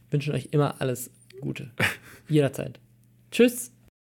[0.09, 1.71] Wünschen euch immer alles Gute.
[2.29, 2.79] Jederzeit.
[3.31, 3.71] Tschüss.